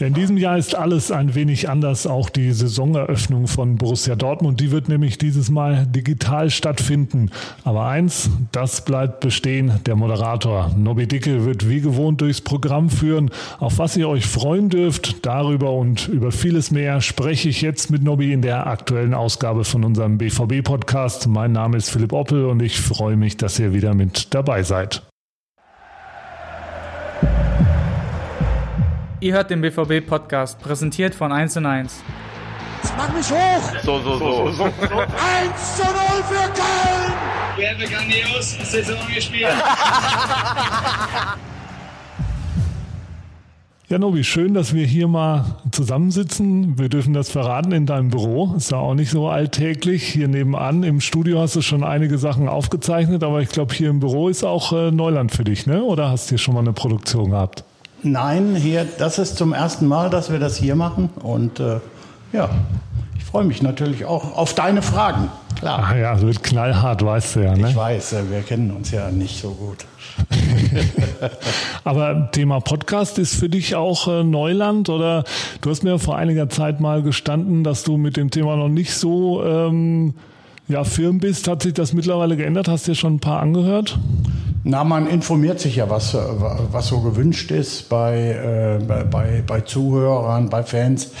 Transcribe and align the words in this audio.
In 0.00 0.14
diesem 0.14 0.38
Jahr 0.38 0.56
ist 0.56 0.74
alles 0.74 1.12
ein 1.12 1.34
wenig 1.34 1.68
anders, 1.68 2.06
auch 2.06 2.30
die 2.30 2.52
Saisoneröffnung 2.52 3.46
von 3.46 3.76
Borussia 3.76 4.16
Dortmund. 4.16 4.58
Die 4.58 4.70
wird 4.70 4.88
nämlich 4.88 5.18
dieses 5.18 5.50
Mal 5.50 5.86
digital 5.86 6.48
stattfinden. 6.48 7.30
Aber 7.64 7.84
eins, 7.84 8.30
das 8.50 8.82
bleibt 8.86 9.20
bestehen. 9.20 9.78
Der 9.84 9.96
Moderator 9.96 10.74
Nobby 10.74 11.06
Dicke 11.06 11.44
wird 11.44 11.68
wie 11.68 11.82
gewohnt 11.82 12.22
durchs 12.22 12.40
Programm 12.40 12.88
führen. 12.88 13.30
Auf 13.58 13.76
was 13.76 13.94
ihr 13.98 14.08
euch 14.08 14.24
freuen 14.24 14.70
dürft, 14.70 15.26
darüber 15.26 15.74
und 15.74 16.08
über 16.08 16.32
vieles 16.32 16.70
mehr 16.70 17.02
spreche 17.02 17.50
ich 17.50 17.60
jetzt 17.60 17.90
mit 17.90 18.02
Nobby 18.02 18.32
in 18.32 18.40
der 18.40 18.68
aktuellen 18.68 19.12
Ausgabe 19.12 19.64
von 19.64 19.84
unserem 19.84 20.16
BVB-Podcast. 20.16 21.26
Mein 21.28 21.52
Name 21.52 21.76
ist 21.76 21.90
Philipp 21.90 22.14
Oppel 22.14 22.46
und 22.46 22.62
ich 22.62 22.80
freue 22.80 23.16
mich, 23.16 23.36
dass 23.36 23.58
ihr 23.58 23.74
wieder 23.74 23.92
mit 23.92 24.34
dabei 24.34 24.62
seid. 24.62 25.02
Ihr 29.22 29.34
hört 29.34 29.50
den 29.50 29.60
BVB-Podcast, 29.60 30.58
präsentiert 30.60 31.14
von 31.14 31.30
1 31.30 31.58
und 31.58 31.66
1. 31.66 32.02
Jetzt 32.82 32.94
mach 32.96 33.12
mich 33.14 33.30
hoch! 33.30 33.82
So, 33.82 34.00
so, 34.00 34.16
so. 34.16 34.64
1 34.64 34.72
zu 35.76 35.82
0 35.82 35.92
für 36.26 36.48
Köln! 36.54 37.12
Wir 37.56 37.68
haben 37.68 37.80
grandios 37.80 38.56
Saison 38.70 38.96
gespielt. 39.14 39.52
Ja, 43.90 43.98
Nobi, 43.98 44.22
schön, 44.22 44.54
dass 44.54 44.72
wir 44.72 44.86
hier 44.86 45.08
mal 45.08 45.56
zusammensitzen. 45.72 46.78
Wir 46.78 46.88
dürfen 46.88 47.12
das 47.12 47.28
verraten 47.28 47.72
in 47.72 47.86
deinem 47.86 48.08
Büro. 48.08 48.54
Ist 48.56 48.70
ja 48.70 48.78
auch 48.78 48.94
nicht 48.94 49.10
so 49.10 49.28
alltäglich. 49.28 50.04
Hier 50.04 50.28
nebenan 50.28 50.84
im 50.84 51.00
Studio 51.00 51.40
hast 51.40 51.56
du 51.56 51.60
schon 51.60 51.82
einige 51.82 52.16
Sachen 52.16 52.48
aufgezeichnet, 52.48 53.24
aber 53.24 53.42
ich 53.42 53.48
glaube, 53.48 53.74
hier 53.74 53.90
im 53.90 53.98
Büro 53.98 54.28
ist 54.28 54.44
auch 54.44 54.72
äh, 54.72 54.92
Neuland 54.92 55.32
für 55.32 55.42
dich, 55.42 55.66
ne? 55.66 55.82
Oder 55.82 56.08
hast 56.08 56.26
du 56.26 56.30
hier 56.30 56.38
schon 56.38 56.54
mal 56.54 56.60
eine 56.60 56.72
Produktion 56.72 57.32
gehabt? 57.32 57.64
Nein, 58.02 58.56
hier, 58.56 58.86
das 58.98 59.18
ist 59.18 59.36
zum 59.36 59.52
ersten 59.52 59.86
Mal, 59.86 60.10
dass 60.10 60.32
wir 60.32 60.38
das 60.38 60.56
hier 60.56 60.74
machen. 60.74 61.10
Und 61.22 61.60
äh, 61.60 61.80
ja, 62.32 62.48
ich 63.18 63.24
freue 63.24 63.44
mich 63.44 63.62
natürlich 63.62 64.04
auch 64.04 64.36
auf 64.36 64.54
deine 64.54 64.82
Fragen. 64.82 65.30
Klar. 65.58 65.80
Ach 65.84 65.94
ja, 65.94 66.20
wird 66.22 66.42
knallhart, 66.42 67.04
weißt 67.04 67.36
du 67.36 67.40
ja. 67.40 67.54
Ne? 67.54 67.68
Ich 67.68 67.76
weiß, 67.76 68.14
äh, 68.14 68.30
wir 68.30 68.40
kennen 68.40 68.70
uns 68.70 68.90
ja 68.90 69.10
nicht 69.10 69.40
so 69.40 69.50
gut. 69.50 69.84
Aber 71.84 72.30
Thema 72.32 72.60
Podcast 72.60 73.18
ist 73.18 73.34
für 73.34 73.50
dich 73.50 73.74
auch 73.74 74.08
äh, 74.08 74.24
Neuland 74.24 74.88
oder 74.88 75.24
du 75.60 75.70
hast 75.70 75.82
mir 75.82 75.98
vor 75.98 76.16
einiger 76.16 76.48
Zeit 76.48 76.80
mal 76.80 77.02
gestanden, 77.02 77.62
dass 77.62 77.82
du 77.82 77.98
mit 77.98 78.16
dem 78.16 78.30
Thema 78.30 78.56
noch 78.56 78.68
nicht 78.68 78.94
so 78.94 79.44
ähm, 79.44 80.14
ja, 80.68 80.84
firm 80.84 81.18
bist. 81.18 81.46
Hat 81.48 81.62
sich 81.62 81.74
das 81.74 81.92
mittlerweile 81.92 82.36
geändert? 82.36 82.68
Hast 82.68 82.86
du 82.86 82.92
dir 82.92 82.96
schon 82.96 83.16
ein 83.16 83.20
paar 83.20 83.40
angehört? 83.40 83.98
Na, 84.62 84.84
man 84.84 85.06
informiert 85.06 85.58
sich 85.58 85.76
ja, 85.76 85.88
was, 85.88 86.14
was 86.14 86.88
so 86.88 87.00
gewünscht 87.00 87.50
ist 87.50 87.88
bei, 87.88 88.78
äh, 88.78 88.84
bei, 89.10 89.42
bei 89.46 89.62
Zuhörern, 89.62 90.50
bei 90.50 90.62
Fans. 90.64 91.12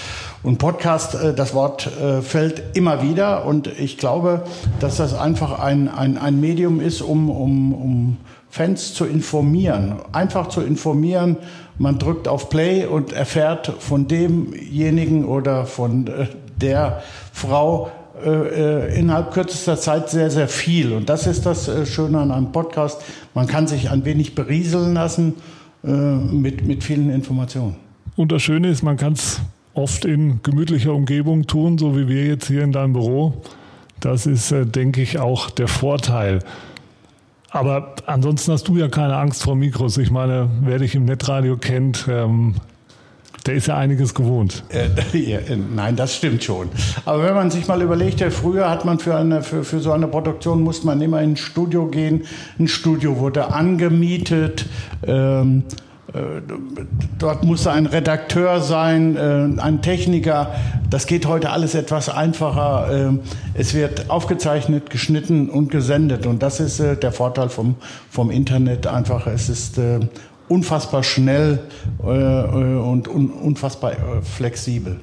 Und 0.42 0.58
Podcast, 0.58 1.14
äh, 1.14 1.32
das 1.32 1.54
Wort 1.54 1.86
äh, 1.86 2.20
fällt 2.20 2.76
immer 2.76 3.02
wieder. 3.02 3.46
Und 3.46 3.66
ich 3.66 3.96
glaube, 3.96 4.42
dass 4.78 4.98
das 4.98 5.14
einfach 5.14 5.58
ein, 5.58 5.88
ein, 5.88 6.18
ein 6.18 6.38
Medium 6.38 6.80
ist, 6.80 7.00
um, 7.00 7.30
um, 7.30 7.72
um 7.72 8.16
Fans 8.50 8.92
zu 8.92 9.06
informieren. 9.06 9.96
Einfach 10.12 10.48
zu 10.48 10.60
informieren. 10.60 11.38
Man 11.78 11.98
drückt 11.98 12.28
auf 12.28 12.50
Play 12.50 12.84
und 12.84 13.14
erfährt 13.14 13.72
von 13.78 14.06
demjenigen 14.06 15.24
oder 15.24 15.64
von 15.64 16.08
äh, 16.08 16.26
der 16.60 17.02
Frau, 17.32 17.90
äh, 18.24 18.98
innerhalb 18.98 19.32
kürzester 19.32 19.76
Zeit 19.76 20.10
sehr, 20.10 20.30
sehr 20.30 20.48
viel. 20.48 20.92
Und 20.92 21.08
das 21.08 21.26
ist 21.26 21.46
das 21.46 21.68
äh, 21.68 21.86
Schöne 21.86 22.18
an 22.18 22.30
einem 22.30 22.52
Podcast. 22.52 23.00
Man 23.34 23.46
kann 23.46 23.66
sich 23.66 23.90
ein 23.90 24.04
wenig 24.04 24.34
berieseln 24.34 24.94
lassen 24.94 25.34
äh, 25.84 25.88
mit, 25.88 26.66
mit 26.66 26.84
vielen 26.84 27.10
Informationen. 27.10 27.76
Und 28.16 28.32
das 28.32 28.42
Schöne 28.42 28.68
ist, 28.68 28.82
man 28.82 28.96
kann 28.96 29.14
es 29.14 29.40
oft 29.74 30.04
in 30.04 30.40
gemütlicher 30.42 30.92
Umgebung 30.92 31.46
tun, 31.46 31.78
so 31.78 31.96
wie 31.96 32.08
wir 32.08 32.26
jetzt 32.26 32.48
hier 32.48 32.62
in 32.62 32.72
deinem 32.72 32.92
Büro. 32.92 33.42
Das 34.00 34.26
ist, 34.26 34.52
denke 34.52 35.02
ich, 35.02 35.18
auch 35.18 35.50
der 35.50 35.68
Vorteil. 35.68 36.40
Aber 37.50 37.96
ansonsten 38.06 38.52
hast 38.52 38.68
du 38.68 38.76
ja 38.76 38.88
keine 38.88 39.16
Angst 39.16 39.42
vor 39.42 39.56
Mikros. 39.56 39.98
Ich 39.98 40.10
meine, 40.10 40.48
wer 40.62 40.78
dich 40.78 40.94
im 40.94 41.04
Netradio 41.04 41.56
kennt, 41.56 42.06
ähm, 42.08 42.54
der 43.46 43.54
ist 43.54 43.68
ja 43.68 43.76
einiges 43.76 44.14
gewohnt. 44.14 44.64
Äh, 44.68 44.88
äh, 45.16 45.56
nein, 45.56 45.96
das 45.96 46.16
stimmt 46.16 46.44
schon. 46.44 46.68
Aber 47.04 47.24
wenn 47.24 47.34
man 47.34 47.50
sich 47.50 47.66
mal 47.68 47.80
überlegt, 47.80 48.20
ja, 48.20 48.30
früher 48.30 48.68
hat 48.68 48.84
man 48.84 48.98
für, 48.98 49.16
eine, 49.16 49.42
für, 49.42 49.64
für 49.64 49.80
so 49.80 49.92
eine 49.92 50.08
Produktion, 50.08 50.62
musste 50.62 50.86
man 50.86 51.00
immer 51.00 51.22
in 51.22 51.32
ein 51.32 51.36
Studio 51.36 51.86
gehen. 51.86 52.24
Ein 52.58 52.68
Studio 52.68 53.18
wurde 53.18 53.52
angemietet. 53.52 54.66
Ähm, 55.06 55.64
äh, 56.12 56.42
Dort 57.18 57.44
musste 57.44 57.70
ein 57.70 57.86
Redakteur 57.86 58.60
sein, 58.60 59.16
äh, 59.16 59.60
ein 59.60 59.80
Techniker. 59.80 60.54
Das 60.88 61.06
geht 61.06 61.26
heute 61.26 61.50
alles 61.50 61.74
etwas 61.74 62.08
einfacher. 62.08 62.88
Ähm, 62.92 63.20
es 63.54 63.74
wird 63.74 64.10
aufgezeichnet, 64.10 64.90
geschnitten 64.90 65.48
und 65.48 65.70
gesendet. 65.70 66.26
Und 66.26 66.42
das 66.42 66.60
ist 66.60 66.80
der 66.80 67.12
Vorteil 67.12 67.48
vom, 67.48 67.76
vom 68.10 68.30
Internet 68.30 68.86
einfach. 68.86 69.26
Es 69.26 69.48
ist 69.48 69.78
unfassbar 70.50 71.02
schnell 71.02 71.60
äh, 72.02 72.08
äh, 72.08 72.78
und 72.78 73.08
un, 73.08 73.30
unfassbar 73.30 73.92
äh, 73.92 74.22
flexibel. 74.22 75.00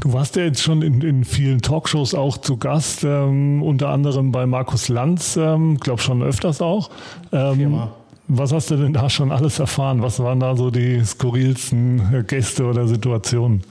Du 0.00 0.12
warst 0.12 0.36
ja 0.36 0.42
jetzt 0.42 0.62
schon 0.62 0.82
in, 0.82 1.00
in 1.00 1.24
vielen 1.24 1.62
Talkshows 1.62 2.14
auch 2.14 2.36
zu 2.36 2.58
Gast, 2.58 3.02
ähm, 3.02 3.62
unter 3.62 3.88
anderem 3.88 4.30
bei 4.30 4.44
Markus 4.44 4.88
Lanz, 4.88 5.36
ähm, 5.36 5.78
glaube 5.78 6.02
schon 6.02 6.22
öfters 6.22 6.60
auch. 6.60 6.90
Ähm, 7.32 7.88
was 8.28 8.52
hast 8.52 8.70
du 8.70 8.76
denn 8.76 8.92
da 8.92 9.08
schon 9.08 9.32
alles 9.32 9.58
erfahren? 9.58 10.02
Was 10.02 10.18
waren 10.18 10.40
da 10.40 10.54
so 10.54 10.70
die 10.70 11.02
skurrilsten 11.02 12.14
äh, 12.14 12.22
Gäste 12.24 12.64
oder 12.64 12.86
Situationen? 12.86 13.62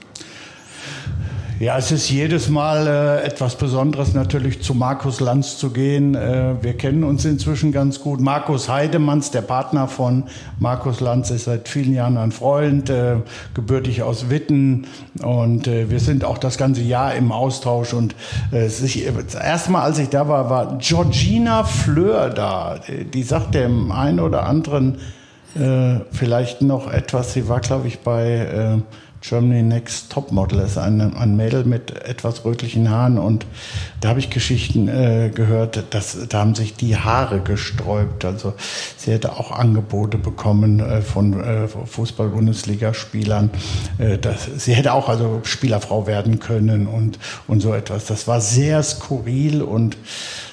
Ja, 1.58 1.78
es 1.78 1.90
ist 1.90 2.10
jedes 2.10 2.50
Mal 2.50 2.86
äh, 2.86 3.24
etwas 3.24 3.56
Besonderes 3.56 4.12
natürlich 4.12 4.60
zu 4.60 4.74
Markus 4.74 5.20
Lanz 5.20 5.56
zu 5.56 5.70
gehen. 5.70 6.14
Äh, 6.14 6.56
wir 6.60 6.76
kennen 6.76 7.02
uns 7.02 7.24
inzwischen 7.24 7.72
ganz 7.72 7.98
gut. 8.02 8.20
Markus 8.20 8.68
Heidemanns, 8.68 9.30
der 9.30 9.40
Partner 9.40 9.88
von 9.88 10.24
Markus 10.60 11.00
Lanz, 11.00 11.30
ist 11.30 11.44
seit 11.44 11.66
vielen 11.66 11.94
Jahren 11.94 12.18
ein 12.18 12.30
Freund, 12.30 12.90
äh, 12.90 13.16
gebürtig 13.54 14.02
aus 14.02 14.28
Witten. 14.28 14.86
Und 15.22 15.66
äh, 15.66 15.88
wir 15.88 15.98
sind 15.98 16.26
auch 16.26 16.36
das 16.36 16.58
ganze 16.58 16.82
Jahr 16.82 17.14
im 17.14 17.32
Austausch. 17.32 17.94
Und 17.94 18.14
äh, 18.52 18.68
sich, 18.68 19.06
das 19.06 19.42
erste 19.42 19.72
Mal, 19.72 19.80
als 19.80 19.98
ich 19.98 20.10
da 20.10 20.28
war, 20.28 20.50
war 20.50 20.76
Georgina 20.76 21.64
Fleur 21.64 22.28
da. 22.28 22.80
Die 23.14 23.22
sagt 23.22 23.54
dem 23.54 23.92
einen 23.92 24.20
oder 24.20 24.44
anderen 24.44 24.98
äh, 25.54 26.00
vielleicht 26.12 26.60
noch 26.60 26.92
etwas. 26.92 27.32
Sie 27.32 27.48
war, 27.48 27.60
glaube 27.60 27.88
ich, 27.88 28.00
bei... 28.00 28.82
Germany 29.28 29.62
Next 29.62 30.12
Topmodel 30.12 30.60
ist 30.60 30.78
ein, 30.78 31.00
ein 31.00 31.36
Mädel 31.36 31.64
mit 31.64 31.90
etwas 31.90 32.44
rötlichen 32.44 32.90
Haaren 32.90 33.18
und 33.18 33.44
da 34.00 34.10
habe 34.10 34.20
ich 34.20 34.30
Geschichten 34.30 34.86
äh, 34.86 35.32
gehört, 35.34 35.82
dass 35.90 36.28
da 36.28 36.38
haben 36.38 36.54
sich 36.54 36.74
die 36.74 36.96
Haare 36.96 37.40
gesträubt. 37.40 38.24
Also 38.24 38.54
sie 38.96 39.10
hätte 39.10 39.32
auch 39.32 39.50
Angebote 39.50 40.16
bekommen 40.16 40.78
äh, 40.78 41.02
von 41.02 41.40
äh, 41.40 41.66
Fußball-Bundesliga-Spielern. 41.66 43.50
Äh, 43.98 44.18
sie 44.56 44.74
hätte 44.74 44.92
auch 44.92 45.08
also 45.08 45.40
Spielerfrau 45.42 46.06
werden 46.06 46.38
können 46.38 46.86
und, 46.86 47.18
und 47.48 47.60
so 47.60 47.74
etwas. 47.74 48.06
Das 48.06 48.28
war 48.28 48.40
sehr 48.40 48.80
skurril 48.84 49.62
und 49.62 49.96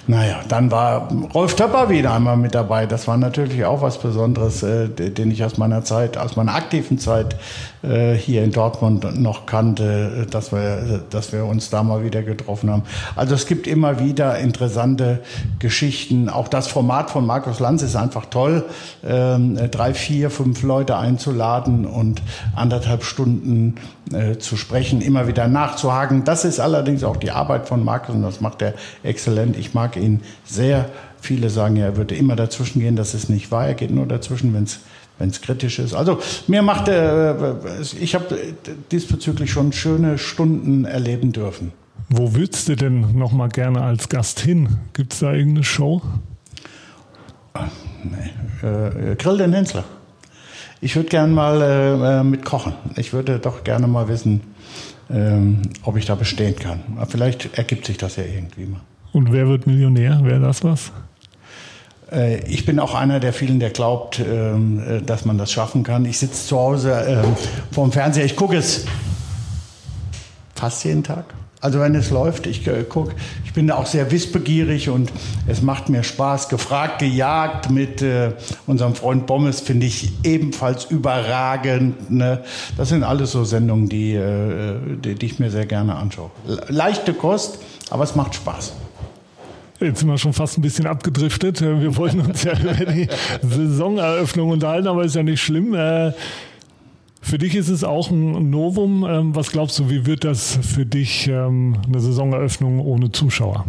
naja, 0.06 0.42
dann 0.50 0.70
war 0.70 1.08
Rolf 1.34 1.56
Töpper 1.56 1.90
wieder 1.90 2.14
einmal 2.14 2.36
mit 2.36 2.54
dabei. 2.54 2.86
Das 2.86 3.08
war 3.08 3.16
natürlich 3.16 3.64
auch 3.64 3.82
was 3.82 3.98
Besonderes, 3.98 4.62
äh, 4.62 4.90
den 4.90 5.32
ich 5.32 5.46
aus 5.46 5.58
meiner 5.58 5.86
Zeit, 5.86 6.18
aus 6.18 6.36
meiner 6.36 6.56
aktiven 6.56 7.00
Zeit 7.00 7.38
äh, 7.84 8.14
hier 8.14 8.44
in 8.44 8.52
Dortmund 8.52 9.20
noch 9.22 9.46
kannte, 9.46 10.28
dass 10.30 10.52
wir, 10.52 11.04
dass 11.10 11.32
wir 11.32 11.46
uns 11.46 11.70
da 11.70 11.84
mal 11.84 12.04
wieder 12.04 12.22
getroffen 12.22 12.70
haben. 12.70 12.84
Also 13.16 13.34
es 13.34 13.48
gibt 13.48 13.66
immer 13.66 14.00
wieder 14.02 14.38
interessante 14.40 15.22
Geschichten. 15.60 16.28
Auch 16.28 16.50
das 16.50 16.68
Format 16.68 17.10
von 17.10 17.26
Markus 17.26 17.62
Lanz 17.62 17.82
ist 17.82 17.96
einfach 17.96 18.26
toll, 18.26 18.66
ähm, 19.06 19.58
drei, 19.72 19.94
vier, 19.94 20.30
fünf 20.30 20.64
Leute 20.64 20.98
einzuladen 20.98 21.86
und 21.86 22.22
anderthalb 22.56 23.04
Stunden 23.06 23.76
äh, 24.12 24.38
zu 24.38 24.58
sprechen, 24.58 25.02
immer 25.02 25.28
wieder 25.28 25.48
nachzuhaken. 25.48 26.26
Das 26.26 26.44
ist 26.44 26.60
allerdings 26.60 27.04
auch 27.04 27.18
die 27.18 27.32
Arbeit 27.32 27.68
von 27.68 27.84
Markus 27.86 28.16
und 28.16 28.24
das 28.24 28.42
macht 28.42 28.62
er 28.62 28.74
exzellent. 29.02 29.58
Ich 29.58 29.74
mag 29.74 29.93
ihn 30.00 30.22
sehr. 30.46 30.90
Viele 31.22 31.50
sagen 31.50 31.76
ja, 31.76 31.86
er 31.86 31.98
würde 31.98 32.16
immer 32.16 32.36
dazwischen 32.36 32.80
gehen. 32.80 32.96
Das 32.96 33.14
ist 33.14 33.30
nicht 33.30 33.52
wahr. 33.52 33.68
Er 33.68 33.74
geht 33.74 33.92
nur 33.92 34.06
dazwischen, 34.06 34.54
wenn 34.54 34.64
es 34.64 34.80
wenn 35.20 35.30
es 35.30 35.42
kritisch 35.42 35.80
ist. 35.80 35.94
Also 35.94 36.20
mir 36.48 36.62
macht 36.62 36.88
äh, 36.88 37.34
ich 38.00 38.16
habe 38.16 38.38
diesbezüglich 38.92 39.52
schon 39.52 39.72
schöne 39.72 40.18
Stunden 40.18 40.86
erleben 40.86 41.32
dürfen. 41.32 41.72
Wo 42.10 42.34
würdest 42.34 42.68
du 42.68 42.76
denn 42.76 43.18
noch 43.18 43.32
mal 43.32 43.50
gerne 43.50 43.82
als 43.82 44.10
Gast 44.10 44.40
hin? 44.40 44.78
Gibt 44.94 45.14
es 45.14 45.20
da 45.20 45.34
irgendeine 45.34 45.64
Show? 45.64 46.02
Ach, 47.54 47.70
nee. 48.04 48.68
Äh, 48.68 49.16
Grill 49.16 49.38
den 49.38 49.54
Hensler. 49.54 49.84
Ich 50.82 50.96
würde 50.96 51.10
gerne 51.10 51.32
mal 51.32 51.62
äh, 51.62 52.20
äh, 52.20 52.24
mit 52.24 52.44
kochen. 52.44 52.74
Ich 52.98 53.14
würde 53.14 53.40
doch 53.40 53.64
gerne 53.64 53.88
mal 53.88 54.10
wissen, 54.10 54.42
ähm, 55.10 55.62
ob 55.84 55.96
ich 55.96 56.06
da 56.06 56.16
bestehen 56.16 56.56
kann. 56.56 56.82
Aber 56.98 57.06
vielleicht 57.06 57.58
ergibt 57.58 57.86
sich 57.86 57.98
das 57.98 58.18
ja 58.18 58.24
irgendwie 58.24 58.66
mal. 58.66 58.82
Und 59.14 59.32
wer 59.32 59.48
wird 59.48 59.68
Millionär? 59.68 60.20
Wäre 60.24 60.40
das 60.40 60.64
was? 60.64 60.92
Äh, 62.14 62.46
ich 62.48 62.66
bin 62.66 62.80
auch 62.80 62.94
einer 62.94 63.20
der 63.20 63.34
vielen, 63.34 63.60
der 63.60 63.70
glaubt, 63.70 64.20
ähm, 64.20 64.80
äh, 64.80 65.02
dass 65.02 65.26
man 65.26 65.38
das 65.38 65.52
schaffen 65.52 65.84
kann. 65.84 66.06
Ich 66.06 66.20
sitze 66.20 66.48
zu 66.48 66.58
Hause 66.58 67.06
ähm, 67.08 67.36
vorm 67.72 67.92
Fernseher. 67.92 68.26
Ich 68.26 68.36
gucke 68.36 68.58
es 68.58 68.86
fast 70.56 70.84
jeden 70.86 71.04
Tag. 71.04 71.26
Also 71.62 71.80
wenn 71.80 71.96
es 71.96 72.10
läuft, 72.10 72.46
ich 72.46 72.68
äh, 72.68 72.84
gucke, 72.84 73.16
ich 73.46 73.54
bin 73.54 73.68
da 73.68 73.76
auch 73.76 73.86
sehr 73.86 74.12
wissbegierig 74.12 74.90
und 74.90 75.14
es 75.48 75.62
macht 75.62 75.88
mir 75.88 76.04
Spaß. 76.04 76.50
Gefragt, 76.50 77.00
gejagt 77.00 77.70
mit 77.70 78.04
unserem 78.68 78.96
Freund 78.96 79.28
Bommes 79.28 79.62
finde 79.62 79.86
ich 79.86 80.12
ebenfalls 80.24 80.86
überragend. 80.86 82.12
Ne? 82.12 82.44
Das 82.76 82.90
sind 82.90 83.04
alles 83.04 83.32
so 83.32 83.46
Sendungen, 83.46 83.88
die, 83.88 84.20
die 85.04 85.26
ich 85.26 85.40
mir 85.40 85.52
sehr 85.52 85.66
gerne 85.66 85.96
anschaue. 85.96 86.32
Leichte 86.68 87.14
Kost, 87.14 87.60
aber 87.90 88.04
es 88.04 88.16
macht 88.16 88.36
Spaß. 88.36 88.74
Jetzt 89.84 90.00
sind 90.00 90.10
wir 90.10 90.18
schon 90.18 90.34
fast 90.34 90.58
ein 90.58 90.62
bisschen 90.62 90.88
abgedriftet. 90.88 91.62
Wir 91.62 91.98
wollten 91.98 92.22
uns 92.22 92.44
ja 92.44 92.54
über 92.60 92.74
die 92.74 93.08
Saisoneröffnung 93.42 94.50
unterhalten, 94.50 94.88
aber 94.88 95.04
ist 95.04 95.16
ja 95.16 95.24
nicht 95.24 95.42
schlimm. 95.42 95.74
Äh, 95.74 96.14
für 97.22 97.38
dich 97.38 97.56
ist 97.56 97.70
es 97.70 97.84
auch 97.84 98.10
ein 98.10 98.50
Novum. 98.50 99.06
Ähm, 99.08 99.36
was 99.36 99.52
glaubst 99.52 99.80
du, 99.80 99.90
wie 99.90 100.06
wird 100.06 100.24
das 100.24 100.58
für 100.62 100.86
dich 100.86 101.28
ähm, 101.28 101.78
eine 101.88 102.00
Saisoneröffnung 102.00 102.80
ohne 102.80 103.12
Zuschauer? 103.12 103.66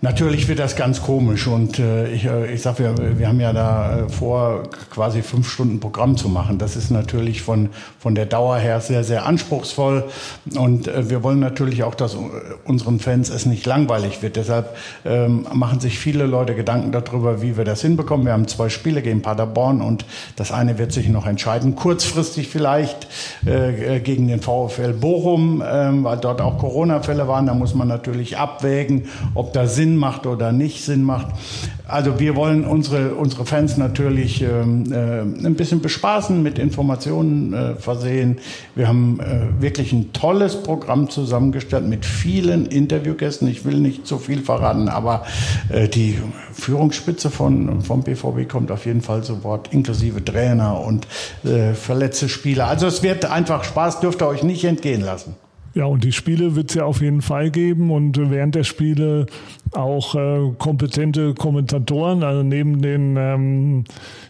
Natürlich 0.00 0.46
wird 0.46 0.60
das 0.60 0.76
ganz 0.76 1.02
komisch 1.02 1.48
und 1.48 1.80
äh, 1.80 2.08
ich, 2.12 2.24
äh, 2.24 2.54
ich 2.54 2.62
sag, 2.62 2.78
wir, 2.78 3.18
wir 3.18 3.26
haben 3.26 3.40
ja 3.40 3.52
da 3.52 3.98
äh, 3.98 4.08
vor, 4.08 4.62
quasi 4.90 5.22
fünf 5.22 5.50
Stunden 5.50 5.80
Programm 5.80 6.16
zu 6.16 6.28
machen. 6.28 6.56
Das 6.58 6.76
ist 6.76 6.92
natürlich 6.92 7.42
von, 7.42 7.70
von 7.98 8.14
der 8.14 8.26
Dauer 8.26 8.58
her 8.58 8.80
sehr, 8.80 9.02
sehr 9.02 9.26
anspruchsvoll 9.26 10.04
und 10.54 10.86
äh, 10.86 11.10
wir 11.10 11.24
wollen 11.24 11.40
natürlich 11.40 11.82
auch, 11.82 11.96
dass 11.96 12.16
unseren 12.64 13.00
Fans 13.00 13.28
es 13.28 13.44
nicht 13.44 13.66
langweilig 13.66 14.22
wird. 14.22 14.36
Deshalb 14.36 14.76
ähm, 15.04 15.48
machen 15.52 15.80
sich 15.80 15.98
viele 15.98 16.26
Leute 16.26 16.54
Gedanken 16.54 16.92
darüber, 16.92 17.42
wie 17.42 17.56
wir 17.56 17.64
das 17.64 17.82
hinbekommen. 17.82 18.24
Wir 18.24 18.34
haben 18.34 18.46
zwei 18.46 18.68
Spiele 18.68 19.02
gegen 19.02 19.20
Paderborn 19.20 19.82
und 19.82 20.04
das 20.36 20.52
eine 20.52 20.78
wird 20.78 20.92
sich 20.92 21.08
noch 21.08 21.26
entscheiden, 21.26 21.74
kurzfristig 21.74 22.46
vielleicht 22.46 23.08
äh, 23.44 23.96
äh 23.96 23.98
gegen 24.00 24.28
den 24.28 24.42
VfL 24.42 24.92
Bochum, 24.92 25.60
äh, 25.60 26.04
weil 26.04 26.18
dort 26.18 26.40
auch 26.40 26.56
Corona-Fälle 26.58 27.26
waren. 27.26 27.46
Da 27.46 27.54
muss 27.54 27.74
man 27.74 27.88
natürlich 27.88 28.38
abwägen, 28.38 29.08
ob 29.34 29.52
da 29.52 29.66
Sinn 29.66 29.87
Sinn 29.88 29.96
macht 29.96 30.26
oder 30.26 30.52
nicht 30.52 30.84
Sinn 30.84 31.02
macht. 31.02 31.28
Also 31.86 32.20
wir 32.20 32.36
wollen 32.36 32.66
unsere, 32.66 33.14
unsere 33.14 33.46
Fans 33.46 33.78
natürlich 33.78 34.42
ähm, 34.42 34.92
äh, 34.92 35.20
ein 35.20 35.54
bisschen 35.54 35.80
bespaßen, 35.80 36.42
mit 36.42 36.58
Informationen 36.58 37.54
äh, 37.54 37.74
versehen. 37.76 38.36
Wir 38.74 38.86
haben 38.86 39.18
äh, 39.20 39.62
wirklich 39.62 39.92
ein 39.94 40.12
tolles 40.12 40.62
Programm 40.62 41.08
zusammengestellt 41.08 41.88
mit 41.88 42.04
vielen 42.04 42.66
Interviewgästen. 42.66 43.48
Ich 43.48 43.64
will 43.64 43.78
nicht 43.78 44.06
zu 44.06 44.18
viel 44.18 44.42
verraten, 44.42 44.90
aber 44.90 45.24
äh, 45.70 45.88
die 45.88 46.18
Führungsspitze 46.52 47.30
von, 47.30 47.80
vom 47.80 48.02
BVB 48.02 48.46
kommt 48.46 48.70
auf 48.70 48.84
jeden 48.84 49.00
Fall 49.00 49.24
zu 49.24 49.42
Wort, 49.42 49.72
inklusive 49.72 50.22
Trainer 50.22 50.78
und 50.78 51.06
äh, 51.44 51.72
verletzte 51.72 52.28
Spieler. 52.28 52.66
Also 52.66 52.86
es 52.86 53.02
wird 53.02 53.24
einfach 53.24 53.64
Spaß, 53.64 54.00
dürft 54.00 54.20
ihr 54.20 54.28
euch 54.28 54.42
nicht 54.42 54.64
entgehen 54.64 55.00
lassen. 55.00 55.36
Ja, 55.78 55.84
und 55.84 56.02
die 56.02 56.10
Spiele 56.10 56.56
wird 56.56 56.70
es 56.70 56.74
ja 56.74 56.84
auf 56.84 57.00
jeden 57.00 57.22
Fall 57.22 57.52
geben 57.52 57.92
und 57.92 58.18
während 58.30 58.56
der 58.56 58.64
Spiele 58.64 59.26
auch 59.72 60.14
äh, 60.14 60.52
kompetente 60.58 61.34
Kommentatoren, 61.34 62.22
also 62.22 62.42
neben 62.42 62.80
den 62.82 63.16
ähm, 63.16 63.84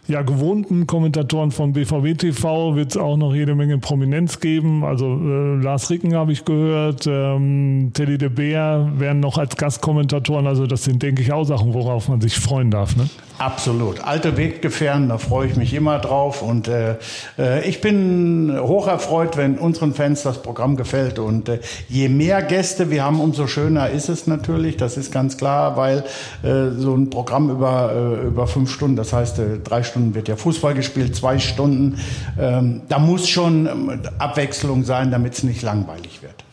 ja, 0.07 0.23
gewohnten 0.23 0.87
Kommentatoren 0.87 1.51
von 1.51 1.73
BVW 1.73 2.15
TV 2.15 2.75
wird 2.75 2.91
es 2.91 2.97
auch 2.97 3.15
noch 3.15 3.33
jede 3.33 3.55
Menge 3.55 3.77
Prominenz 3.77 4.39
geben. 4.39 4.83
Also 4.83 5.05
äh, 5.05 5.61
Lars 5.61 5.89
Ricken 5.89 6.15
habe 6.15 6.31
ich 6.31 6.45
gehört, 6.45 7.05
ähm, 7.07 7.91
Teddy 7.93 8.17
de 8.17 8.29
Beer 8.29 8.91
werden 8.97 9.19
noch 9.19 9.37
als 9.37 9.55
Gastkommentatoren. 9.55 10.47
Also 10.47 10.65
das 10.65 10.83
sind, 10.83 11.03
denke 11.03 11.21
ich, 11.21 11.31
auch 11.31 11.43
Sachen, 11.43 11.73
worauf 11.73 12.09
man 12.09 12.21
sich 12.21 12.35
freuen 12.35 12.71
darf. 12.71 12.95
Ne? 12.95 13.07
Absolut. 13.37 14.03
Alte 14.03 14.35
Weggefährten, 14.35 15.07
da 15.07 15.17
freue 15.17 15.47
ich 15.47 15.55
mich 15.55 15.73
immer 15.73 15.99
drauf. 15.99 16.41
Und 16.41 16.67
äh, 16.67 16.95
äh, 17.37 17.67
ich 17.69 17.79
bin 17.79 18.53
hoch 18.59 18.87
erfreut, 18.87 19.37
wenn 19.37 19.57
unseren 19.57 19.93
Fans 19.93 20.23
das 20.23 20.41
Programm 20.41 20.75
gefällt. 20.75 21.19
Und 21.19 21.47
äh, 21.47 21.59
je 21.87 22.09
mehr 22.09 22.41
Gäste 22.41 22.89
wir 22.91 23.05
haben, 23.05 23.21
umso 23.21 23.47
schöner 23.47 23.89
ist 23.89 24.09
es 24.09 24.27
natürlich. 24.27 24.75
Das 24.75 24.97
ist 24.97 25.11
ganz 25.13 25.28
klar, 25.37 25.77
weil 25.77 26.03
äh, 26.43 26.71
so 26.77 26.95
ein 26.95 27.09
Programm 27.09 27.49
über, 27.49 27.91
äh, 28.23 28.27
über 28.27 28.47
fünf 28.47 28.71
Stunden, 28.71 28.95
das 28.95 29.13
heißt 29.13 29.39
äh, 29.39 29.59
drei 29.63 29.83
Stunden 29.83 30.15
wird 30.15 30.27
ja 30.27 30.35
Fußball 30.35 30.73
gespielt, 30.73 31.15
zwei 31.15 31.39
Stunden, 31.39 31.99
ähm, 32.39 32.81
da 32.89 32.99
muss 32.99 33.27
schon 33.27 33.67
ähm, 33.67 34.01
Abwechslung 34.17 34.83
sein, 34.83 35.11
damit 35.11 35.33
es 35.33 35.43
nicht 35.43 35.61
langweilig 35.61 36.21
wird. 36.21 36.43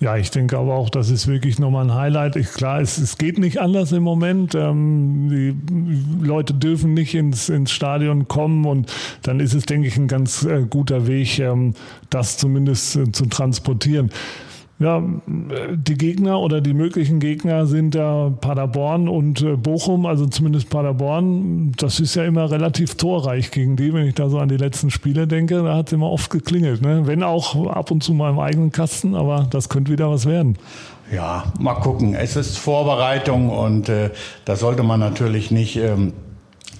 Ja, 0.00 0.16
ich 0.16 0.30
denke 0.30 0.56
aber 0.56 0.74
auch, 0.74 0.88
das 0.88 1.10
ist 1.10 1.26
wirklich 1.26 1.58
nochmal 1.58 1.84
ein 1.84 1.94
Highlight. 1.94 2.36
Ich, 2.36 2.52
klar, 2.52 2.80
es, 2.80 2.96
es 2.96 3.18
geht 3.18 3.38
nicht 3.38 3.60
anders 3.60 3.92
im 3.92 4.02
Moment. 4.02 4.54
Ähm, 4.54 5.28
die 5.28 6.24
Leute 6.24 6.54
dürfen 6.54 6.94
nicht 6.94 7.14
ins, 7.14 7.50
ins 7.50 7.70
Stadion 7.70 8.26
kommen 8.26 8.64
und 8.64 8.90
dann 9.22 9.40
ist 9.40 9.52
es, 9.52 9.66
denke 9.66 9.86
ich, 9.86 9.98
ein 9.98 10.08
ganz 10.08 10.42
äh, 10.44 10.62
guter 10.62 11.06
Weg, 11.06 11.38
ähm, 11.38 11.74
das 12.08 12.38
zumindest 12.38 12.96
äh, 12.96 13.12
zu 13.12 13.26
transportieren. 13.26 14.10
Ja, 14.80 15.00
die 15.26 15.94
Gegner 15.94 16.40
oder 16.40 16.60
die 16.60 16.74
möglichen 16.74 17.20
Gegner 17.20 17.66
sind 17.66 17.94
da 17.94 18.32
Paderborn 18.40 19.08
und 19.08 19.40
äh, 19.40 19.56
Bochum, 19.56 20.04
also 20.04 20.26
zumindest 20.26 20.68
Paderborn. 20.68 21.72
Das 21.76 22.00
ist 22.00 22.16
ja 22.16 22.24
immer 22.24 22.50
relativ 22.50 22.96
torreich 22.96 23.52
gegen 23.52 23.76
die, 23.76 23.94
wenn 23.94 24.06
ich 24.06 24.16
da 24.16 24.28
so 24.28 24.40
an 24.40 24.48
die 24.48 24.56
letzten 24.56 24.90
Spiele 24.90 25.28
denke. 25.28 25.62
Da 25.62 25.76
hat 25.76 25.86
es 25.86 25.92
immer 25.92 26.10
oft 26.10 26.28
geklingelt. 26.28 26.82
Ne? 26.82 27.06
Wenn 27.06 27.22
auch 27.22 27.68
ab 27.68 27.92
und 27.92 28.02
zu 28.02 28.14
mal 28.14 28.30
im 28.30 28.40
eigenen 28.40 28.72
Kasten, 28.72 29.14
aber 29.14 29.46
das 29.48 29.68
könnte 29.68 29.92
wieder 29.92 30.10
was 30.10 30.26
werden. 30.26 30.58
Ja, 31.12 31.52
mal 31.60 31.74
gucken. 31.74 32.14
Es 32.14 32.34
ist 32.34 32.58
Vorbereitung 32.58 33.50
und 33.50 33.88
äh, 33.88 34.10
da 34.44 34.56
sollte 34.56 34.82
man 34.82 34.98
natürlich 34.98 35.52
nicht. 35.52 35.76
Ähm 35.76 36.14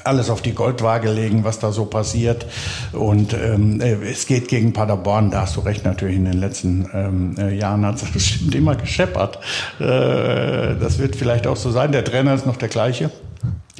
alles 0.04 0.30
auf 0.30 0.42
die 0.42 0.54
Goldwaage 0.54 1.10
legen, 1.10 1.44
was 1.44 1.58
da 1.58 1.72
so 1.72 1.86
passiert. 1.86 2.46
Und 2.92 3.34
ähm, 3.34 3.80
äh, 3.80 3.94
es 4.10 4.26
geht 4.26 4.48
gegen 4.48 4.72
Paderborn, 4.72 5.30
da 5.30 5.42
hast 5.42 5.56
du 5.56 5.60
recht 5.60 5.84
natürlich, 5.84 6.16
in 6.16 6.26
den 6.26 6.38
letzten 6.38 6.88
ähm, 6.92 7.34
äh, 7.38 7.54
Jahren 7.54 7.84
hat 7.84 7.96
es 7.96 8.04
bestimmt 8.12 8.54
immer 8.54 8.76
gescheppert. 8.76 9.38
Äh, 9.80 10.76
das 10.76 10.98
wird 10.98 11.16
vielleicht 11.16 11.46
auch 11.46 11.56
so 11.56 11.70
sein. 11.70 11.92
Der 11.92 12.04
Trainer 12.04 12.34
ist 12.34 12.46
noch 12.46 12.56
der 12.56 12.68
gleiche. 12.68 13.10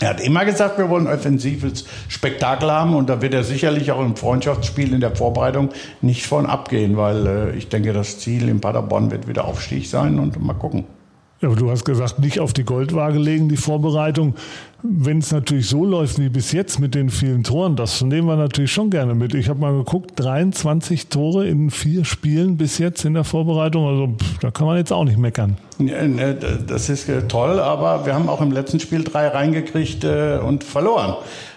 Er 0.01 0.09
hat 0.09 0.21
immer 0.21 0.45
gesagt, 0.45 0.77
wir 0.77 0.91
wollen 0.91 1.07
offensives 1.07 1.85
Spektakel 2.09 2.71
haben 2.71 2.97
und 2.97 3.09
da 3.09 3.23
wird 3.23 3.33
er 3.33 3.45
sicherlich 3.45 3.93
auch 3.93 4.01
im 4.01 4.17
Freundschaftsspiel 4.17 4.93
in 4.93 5.01
der 5.01 5.15
Vorbereitung 5.15 5.71
nicht 6.03 6.27
von 6.27 6.47
abgehen, 6.47 6.97
weil 6.97 7.27
äh, 7.27 7.57
ich 7.57 7.69
denke, 7.69 7.93
das 7.93 8.19
Ziel 8.19 8.49
in 8.49 8.61
Paderborn 8.61 9.11
wird 9.13 9.29
wieder 9.29 9.45
Aufstieg 9.45 9.87
sein 9.87 10.19
und 10.19 10.43
mal 10.43 10.55
gucken. 10.55 10.85
Ja, 11.41 11.49
aber 11.49 11.57
du 11.57 11.71
hast 11.71 11.85
gesagt, 11.85 12.21
nicht 12.21 12.41
auf 12.41 12.53
die 12.53 12.65
Goldwaage 12.65 13.19
legen, 13.19 13.49
die 13.49 13.57
Vorbereitung. 13.57 14.35
Wenn 14.83 15.19
es 15.19 15.33
natürlich 15.33 15.69
so 15.69 15.85
läuft 15.85 16.19
wie 16.19 16.29
bis 16.29 16.53
jetzt 16.53 16.79
mit 16.79 16.95
den 16.95 17.09
vielen 17.09 17.43
Toren, 17.43 17.75
das 17.75 18.03
nehmen 18.03 18.29
wir 18.29 18.37
natürlich 18.37 18.73
schon 18.73 18.91
gerne 18.91 19.15
mit. 19.15 19.35
Ich 19.35 19.49
habe 19.49 19.59
mal 19.59 19.73
geguckt, 19.73 20.13
23 20.17 21.09
Tore 21.09 21.47
in 21.47 21.71
vier 21.71 22.05
Spielen 22.05 22.57
bis 22.57 22.79
jetzt 22.79 23.05
in 23.05 23.15
der 23.15 23.25
Vorbereitung. 23.25 23.87
Also 23.87 24.09
pff, 24.09 24.39
da 24.41 24.51
kann 24.51 24.67
man 24.67 24.77
jetzt 24.77 24.93
auch 24.93 25.05
nicht 25.05 25.19
meckern. 25.19 25.57
Ne, 25.79 26.37
das 26.67 26.89
ist 26.89 27.09
äh, 27.09 27.27
toll, 27.27 27.59
aber 27.59 28.07
wir 28.07 28.15
haben 28.15 28.29
auch 28.29 28.41
im 28.41 28.53
letzten 28.53 28.79
Spiel 28.79 29.03
drei 29.05 29.29
reingekriegt 29.29 30.05
äh, 30.05 30.39
und 30.39 30.65
verloren. 30.65 31.17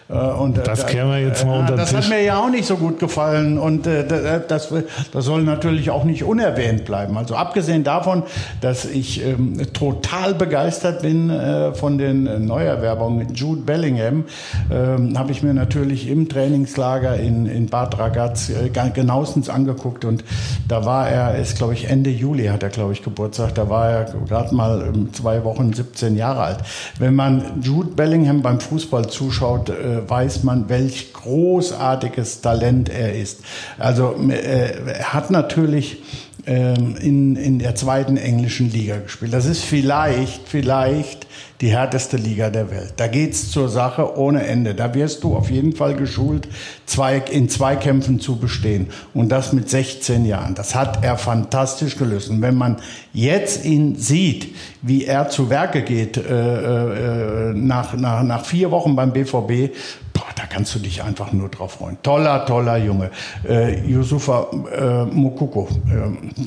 Äh, 0.10 0.14
und, 0.14 0.58
das 0.58 0.86
kehren 0.86 1.10
wir 1.10 1.20
jetzt 1.20 1.46
mal 1.46 1.60
unter 1.60 1.76
Das 1.76 1.90
Tisch. 1.90 2.00
hat 2.00 2.10
mir 2.10 2.24
ja 2.24 2.40
auch 2.40 2.50
nicht 2.50 2.66
so 2.66 2.78
gut 2.78 3.00
gefallen 3.00 3.58
und 3.58 3.86
das, 3.86 4.74
das 5.12 5.26
soll 5.26 5.44
natürlich 5.44 5.90
auch 5.90 6.04
nicht 6.04 6.24
unerwähnt 6.24 6.86
bleiben. 6.86 7.18
Also 7.18 7.36
abgesehen 7.36 7.84
davon, 7.84 8.24
dass 8.62 8.86
ich 8.86 9.24
ähm, 9.26 9.62
total 9.74 10.34
begeistert 10.34 11.02
bin 11.02 11.30
äh, 11.30 11.74
von 11.74 11.98
den 11.98 12.46
Neuerwerbungen 12.46 13.18
mit 13.18 13.38
Jude 13.38 13.62
Bellingham, 13.62 14.26
ähm, 14.72 15.18
habe 15.18 15.32
ich 15.32 15.44
mir 15.44 15.54
natürlich 15.54 16.10
im 16.10 16.30
Trainingslager 16.30 17.18
in, 17.18 17.46
in 17.46 17.68
Bad 17.68 17.98
Ragaz 18.00 18.50
äh, 18.50 18.70
genauestens 18.70 19.50
angeguckt 19.50 20.06
und 20.06 20.24
da 20.68 20.86
war 20.86 21.10
er, 21.10 21.36
ist 21.36 21.58
glaube 21.58 21.74
ich 21.74 21.90
Ende 21.90 22.10
Juli 22.10 22.46
hat 22.46 22.64
er 22.64 22.70
glaube 22.70 22.94
ich 22.94 23.04
Geburtstag, 23.04 23.56
da 23.56 23.70
war 23.70 23.90
er 23.90 24.06
gerade 24.28 24.56
mal 24.56 24.82
ähm, 24.88 25.14
zwei 25.14 25.44
Wochen 25.44 25.74
17 25.74 26.16
Jahre 26.16 26.42
alt. 26.42 26.60
Wenn 27.00 27.16
man 27.16 27.62
Jude 27.62 27.90
Bellingham 27.90 28.42
beim 28.42 28.60
Fußball 28.60 29.08
zuschaut, 29.08 29.70
äh, 29.70 29.97
weiß 30.08 30.44
man, 30.44 30.70
welch 30.70 31.13
großartiges 31.13 32.42
Talent 32.42 32.89
er 32.89 33.16
ist. 33.16 33.42
Also 33.77 34.16
äh, 34.30 34.89
er 34.94 35.13
hat 35.13 35.32
natürlich 35.32 36.04
ähm, 36.46 36.96
in, 36.96 37.36
in 37.36 37.60
der 37.60 37.75
zweiten 37.75 38.18
englischen 38.18 38.72
Liga 38.72 38.98
gespielt. 38.98 39.34
Das 39.34 39.46
ist 39.46 39.63
vielleicht, 39.63 40.48
vielleicht 40.48 41.27
die 41.62 41.70
härteste 41.70 42.17
Liga 42.17 42.50
der 42.50 42.70
Welt. 42.72 42.94
Da 42.98 43.08
geht's 43.08 43.51
zur 43.51 43.70
Sache 43.70 44.17
ohne 44.17 44.46
Ende. 44.46 44.75
Da 44.75 44.94
wirst 44.94 45.24
du 45.24 45.36
auf 45.36 45.50
jeden 45.50 45.75
Fall 45.75 45.96
geschult, 45.96 46.48
zwei, 46.86 47.17
in 47.17 47.50
Zweikämpfen 47.50 48.20
zu 48.20 48.38
bestehen. 48.38 48.88
Und 49.13 49.29
das 49.29 49.53
mit 49.53 49.70
16 49.70 50.25
Jahren. 50.25 50.56
Das 50.56 50.75
hat 50.75 51.03
er 51.03 51.17
fantastisch 51.17 51.98
gelöst. 51.98 52.29
Und 52.29 52.41
wenn 52.41 52.56
man 52.56 52.77
jetzt 53.13 53.65
ihn 53.65 53.96
sieht, 53.96 54.56
wie 54.82 55.06
er 55.06 55.29
zu 55.29 55.50
Werke 55.50 55.82
geht, 55.82 56.17
äh, 56.17 57.50
äh, 57.50 57.53
nach, 57.53 57.94
nach, 57.96 58.24
nach 58.24 58.46
vier 58.46 58.72
Wochen 58.72 58.96
beim 58.96 59.12
BVB, 59.13 59.74
boah, 60.13 60.27
da 60.36 60.44
kannst 60.50 60.75
du 60.75 60.79
dich 60.79 61.03
einfach 61.03 61.32
nur 61.32 61.50
drauf 61.50 61.74
freuen. 61.74 61.98
Toller, 62.03 62.46
toller 62.46 62.77
Junge. 62.77 63.12
Äh, 63.48 63.82
Yusufa 63.88 64.48
äh, 64.72 65.06
Mukoko. 65.06 65.67
Äh, 65.88 66.44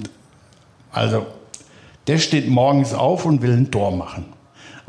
also, 0.93 1.27
der 2.07 2.19
steht 2.19 2.49
morgens 2.49 2.95
auf 2.95 3.25
und 3.25 3.43
will 3.43 3.53
ein 3.53 3.71
Tor 3.71 3.91
machen. 3.97 4.27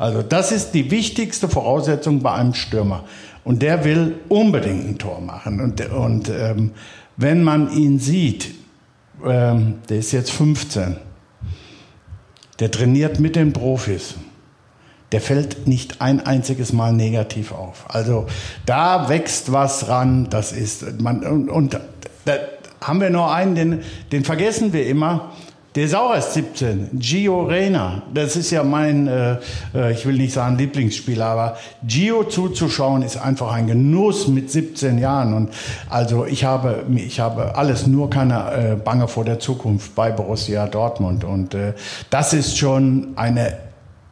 Also 0.02 0.20
das 0.20 0.50
ist 0.50 0.72
die 0.72 0.90
wichtigste 0.90 1.48
Voraussetzung 1.48 2.22
bei 2.22 2.32
einem 2.32 2.54
Stürmer. 2.54 3.04
Und 3.44 3.62
der 3.62 3.84
will 3.84 4.16
unbedingt 4.28 4.84
ein 4.84 4.98
Tor 4.98 5.20
machen. 5.20 5.60
Und, 5.60 5.80
und 5.92 6.28
ähm, 6.28 6.72
wenn 7.16 7.44
man 7.44 7.72
ihn 7.72 8.00
sieht, 8.00 8.50
ähm, 9.24 9.74
der 9.88 9.98
ist 9.98 10.10
jetzt 10.10 10.32
15, 10.32 10.96
der 12.58 12.72
trainiert 12.72 13.20
mit 13.20 13.36
den 13.36 13.52
Profis 13.52 14.16
der 15.12 15.20
fällt 15.20 15.68
nicht 15.68 16.00
ein 16.00 16.24
einziges 16.24 16.72
Mal 16.72 16.94
negativ 16.94 17.52
auf. 17.52 17.84
Also 17.88 18.26
da 18.64 19.10
wächst 19.10 19.52
was 19.52 19.88
ran, 19.88 20.28
das 20.30 20.52
ist 20.52 21.02
man 21.02 21.22
und, 21.22 21.50
und 21.50 21.78
da 22.24 22.32
haben 22.80 23.00
wir 23.00 23.10
noch 23.10 23.30
einen, 23.30 23.54
den, 23.54 23.82
den 24.10 24.24
vergessen 24.24 24.72
wir 24.72 24.86
immer. 24.86 25.32
Der 25.74 25.84
ist 25.84 25.94
auch 25.94 26.14
erst 26.14 26.34
17, 26.34 26.90
Gio 26.92 27.44
Reyna. 27.44 28.02
Das 28.12 28.36
ist 28.36 28.50
ja 28.50 28.62
mein, 28.62 29.06
äh, 29.06 29.38
äh, 29.74 29.92
ich 29.92 30.04
will 30.04 30.16
nicht 30.16 30.34
sagen 30.34 30.58
Lieblingsspieler, 30.58 31.24
aber 31.24 31.56
Gio 31.82 32.24
zuzuschauen 32.24 33.00
ist 33.02 33.16
einfach 33.16 33.52
ein 33.52 33.66
Genuss 33.66 34.28
mit 34.28 34.50
17 34.50 34.98
Jahren. 34.98 35.32
Und 35.32 35.48
also 35.88 36.26
ich 36.26 36.44
habe, 36.44 36.84
ich 36.94 37.20
habe 37.20 37.56
alles, 37.56 37.86
nur 37.86 38.10
keine 38.10 38.52
äh, 38.52 38.76
Bange 38.76 39.08
vor 39.08 39.24
der 39.24 39.38
Zukunft 39.38 39.94
bei 39.94 40.10
Borussia 40.10 40.66
Dortmund. 40.66 41.24
Und 41.24 41.54
äh, 41.54 41.72
das 42.10 42.34
ist 42.34 42.58
schon 42.58 43.14
eine 43.16 43.56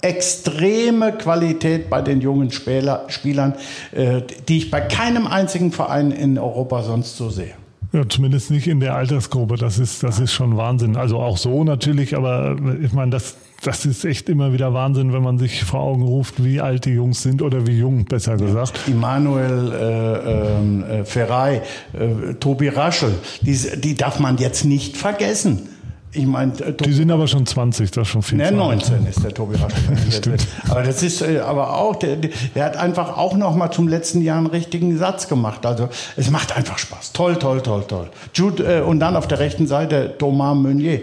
extreme 0.01 1.13
Qualität 1.13 1.91
bei 1.91 2.01
den 2.01 2.23
jungen 2.23 2.51
Spieler, 2.51 3.05
Spielern, 3.09 3.55
äh, 3.93 4.23
die 4.49 4.57
ich 4.57 4.71
bei 4.71 4.81
keinem 4.81 5.27
einzigen 5.27 5.73
Verein 5.73 6.11
in 6.11 6.39
Europa 6.39 6.83
sonst 6.83 7.19
so 7.19 7.29
sehe. 7.29 7.60
Ja, 7.93 8.09
zumindest 8.09 8.53
nicht 8.53 8.69
in 8.69 8.79
der 8.79 8.95
Altersgruppe. 8.95 9.57
Das 9.57 9.79
ist, 9.79 10.03
das 10.03 10.21
ist 10.21 10.33
schon 10.33 10.57
Wahnsinn. 10.57 10.97
Also 10.97 11.19
auch 11.19 11.37
so 11.37 11.65
natürlich, 11.65 12.17
aber 12.17 12.57
ich 12.81 12.93
meine, 12.93 13.11
das, 13.11 13.37
das 13.63 13.85
ist 13.85 14.05
echt 14.05 14.29
immer 14.29 14.53
wieder 14.53 14.73
Wahnsinn, 14.73 15.13
wenn 15.13 15.25
man 15.25 15.39
sich 15.39 15.65
vor 15.65 15.81
Augen 15.81 16.03
ruft, 16.03 16.45
wie 16.45 16.61
alt 16.61 16.85
die 16.85 16.91
Jungs 16.91 17.23
sind 17.23 17.43
oder 17.43 17.67
wie 17.67 17.79
jung, 17.79 18.05
besser 18.05 18.37
gesagt. 18.37 18.79
Immanuel 18.87 19.73
äh, 19.73 20.59
ähm, 20.59 20.85
äh, 20.85 21.05
Ferrei, 21.05 21.63
äh, 21.93 22.35
Tobi 22.35 22.69
Raschel, 22.69 23.13
die, 23.41 23.59
die 23.81 23.97
darf 23.97 24.21
man 24.21 24.39
jetzt 24.39 24.65
nicht 24.65 24.97
vergessen. 24.97 25.70
Ich 26.13 26.27
meine, 26.27 26.53
äh, 26.61 26.73
die 26.73 26.93
sind 26.93 27.11
aber 27.11 27.29
schon 27.29 27.47
20, 27.47 27.91
das 27.91 28.03
ist 28.03 28.13
schon 28.13 28.23
viel. 28.23 28.39
Ne, 28.39 28.51
19 28.51 29.07
ist 29.07 29.23
der 29.23 29.33
Tobi 29.33 29.57
Raschel. 29.57 30.37
aber 30.69 30.83
das 30.83 31.03
ist 31.03 31.23
äh, 31.23 31.39
aber 31.39 31.77
auch, 31.77 31.97
der, 31.97 32.17
der 32.17 32.65
hat 32.65 32.77
einfach 32.77 33.17
auch 33.17 33.37
noch 33.37 33.55
mal 33.55 33.71
zum 33.71 33.87
letzten 33.87 34.21
Jahr 34.21 34.39
einen 34.39 34.49
richtigen 34.49 34.99
Satz 34.99 35.29
gemacht. 35.29 35.65
Also 35.65 35.89
es 36.17 36.31
macht 36.31 36.57
einfach 36.57 36.79
Spaß. 36.79 37.13
Toll, 37.13 37.37
toll, 37.37 37.61
toll, 37.63 37.85
toll. 37.87 38.09
Jude, 38.35 38.79
äh, 38.79 38.81
und 38.83 38.99
dann 38.99 39.15
auf 39.15 39.29
der 39.29 39.39
rechten 39.39 39.67
Seite 39.69 40.15
Thomas 40.19 40.57
Meunier. 40.57 41.01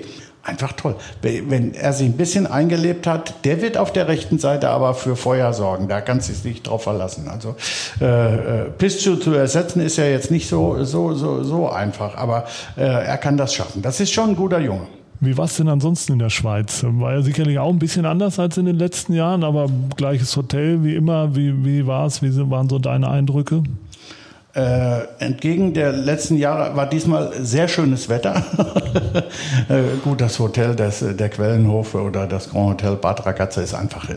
Einfach 0.47 0.71
toll. 0.71 0.95
Wenn 1.21 1.73
er 1.73 1.91
sich 1.91 2.07
ein 2.07 2.15
bisschen 2.15 2.47
eingelebt 2.47 3.05
hat, 3.05 3.43
der 3.43 3.61
wird 3.61 3.77
auf 3.77 3.91
der 3.91 4.07
rechten 4.07 4.39
Seite 4.39 4.69
aber 4.69 4.93
für 4.93 5.17
Feuer 5.17 5.51
sorgen. 5.51 5.89
Da 5.89 5.99
kannst 5.99 6.29
du 6.29 6.33
dich 6.33 6.45
nicht 6.45 6.67
drauf 6.67 6.83
verlassen. 6.83 7.27
Also 7.27 7.57
äh, 7.99 8.35
äh, 8.61 8.69
Piscu 8.69 9.17
zu 9.17 9.33
ersetzen 9.33 9.81
ist 9.81 9.97
ja 9.97 10.05
jetzt 10.05 10.31
nicht 10.31 10.47
so, 10.47 10.85
so, 10.85 11.13
so, 11.13 11.43
so 11.43 11.69
einfach, 11.69 12.15
aber 12.15 12.45
äh, 12.77 12.83
er 12.83 13.17
kann 13.17 13.35
das 13.35 13.53
schaffen. 13.53 13.81
Das 13.81 13.99
ist 13.99 14.13
schon 14.13 14.29
ein 14.29 14.35
guter 14.37 14.59
Junge. 14.59 14.87
Wie 15.19 15.35
war 15.35 15.45
es 15.45 15.57
denn 15.57 15.67
ansonsten 15.67 16.13
in 16.13 16.19
der 16.19 16.29
Schweiz? 16.29 16.85
War 16.87 17.15
ja 17.15 17.21
sicherlich 17.21 17.59
auch 17.59 17.69
ein 17.69 17.79
bisschen 17.79 18.05
anders 18.05 18.39
als 18.39 18.55
in 18.55 18.65
den 18.65 18.77
letzten 18.77 19.11
Jahren, 19.13 19.43
aber 19.43 19.67
gleiches 19.97 20.37
Hotel 20.37 20.81
wie 20.85 20.95
immer. 20.95 21.35
Wie, 21.35 21.65
wie 21.65 21.85
war 21.87 22.05
es? 22.05 22.21
Wie 22.21 22.49
waren 22.49 22.69
so 22.69 22.79
deine 22.79 23.09
Eindrücke? 23.09 23.63
Äh, 24.57 25.05
entgegen 25.19 25.75
der 25.75 25.91
letzten 25.91 26.35
Jahre 26.35 26.75
war 26.75 26.89
diesmal 26.89 27.31
sehr 27.39 27.67
schönes 27.67 28.09
Wetter. 28.09 28.43
äh, 29.69 29.97
gut, 30.03 30.19
das 30.19 30.39
Hotel, 30.39 30.75
das, 30.75 31.05
der 31.07 31.29
Quellenhof 31.29 31.93
oder 31.93 32.25
das 32.25 32.49
Grand 32.49 32.81
Hotel 32.81 32.95
Bad 32.95 33.23
Ragazza 33.23 33.61
ist 33.61 33.75
einfach, 33.75 34.09
äh, 34.09 34.15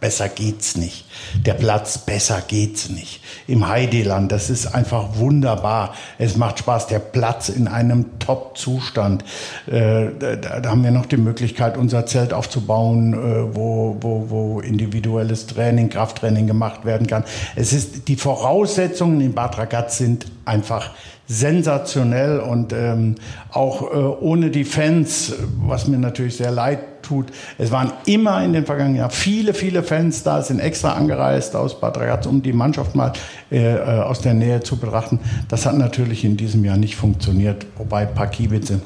besser 0.00 0.28
geht's 0.28 0.76
nicht. 0.76 1.04
Der 1.44 1.54
Platz, 1.54 1.98
besser 1.98 2.42
geht's 2.46 2.88
nicht. 2.88 3.20
Im 3.46 3.68
Heideland, 3.68 4.30
das 4.30 4.50
ist 4.50 4.66
einfach 4.74 5.16
wunderbar. 5.16 5.94
Es 6.18 6.36
macht 6.36 6.60
Spaß. 6.60 6.86
Der 6.86 7.00
Platz 7.00 7.48
in 7.48 7.68
einem 7.68 8.18
Top-Zustand. 8.18 9.24
Äh, 9.66 10.08
da, 10.18 10.36
da, 10.36 10.70
haben 10.70 10.84
wir 10.84 10.90
noch 10.90 11.06
die 11.06 11.16
Möglichkeit, 11.16 11.76
unser 11.76 12.06
Zelt 12.06 12.32
aufzubauen, 12.32 13.14
äh, 13.14 13.56
wo, 13.56 13.96
wo, 14.00 14.30
wo 14.30 14.60
individuelles 14.60 15.46
Training, 15.46 15.88
Krafttraining 15.88 16.46
gemacht 16.46 16.84
werden 16.84 17.06
kann. 17.06 17.24
Es 17.56 17.72
ist, 17.72 18.08
die 18.08 18.16
Voraussetzungen 18.16 19.20
in 19.20 19.34
Bad 19.34 19.58
Ragaz 19.58 19.98
sind 19.98 20.26
einfach 20.44 20.90
sensationell 21.28 22.40
und 22.40 22.72
ähm, 22.72 23.16
auch 23.50 23.82
äh, 23.82 23.96
ohne 23.96 24.50
die 24.50 24.64
Fans, 24.64 25.34
was 25.60 25.86
mir 25.86 25.98
natürlich 25.98 26.38
sehr 26.38 26.50
leid 26.50 27.02
tut. 27.02 27.26
Es 27.58 27.70
waren 27.70 27.92
immer 28.06 28.42
in 28.42 28.54
den 28.54 28.64
vergangenen 28.64 28.96
Jahren 28.96 29.10
viele, 29.10 29.52
viele 29.52 29.82
Fans 29.82 30.22
da, 30.22 30.40
sind 30.42 30.58
extra 30.58 30.94
angereist 30.94 31.54
aus 31.54 31.78
Bad 31.80 31.98
Ragaz, 31.98 32.26
um 32.26 32.42
die 32.42 32.54
Mannschaft 32.54 32.94
mal 32.94 33.12
äh, 33.50 33.74
äh, 33.74 33.80
aus 34.00 34.20
der 34.20 34.34
Nähe 34.34 34.60
zu 34.60 34.78
betrachten. 34.78 35.20
Das 35.48 35.66
hat 35.66 35.76
natürlich 35.76 36.24
in 36.24 36.38
diesem 36.38 36.64
Jahr 36.64 36.78
nicht 36.78 36.96
funktioniert, 36.96 37.66
wobei 37.76 38.06
paar 38.06 38.28
Kiebitze 38.28 38.80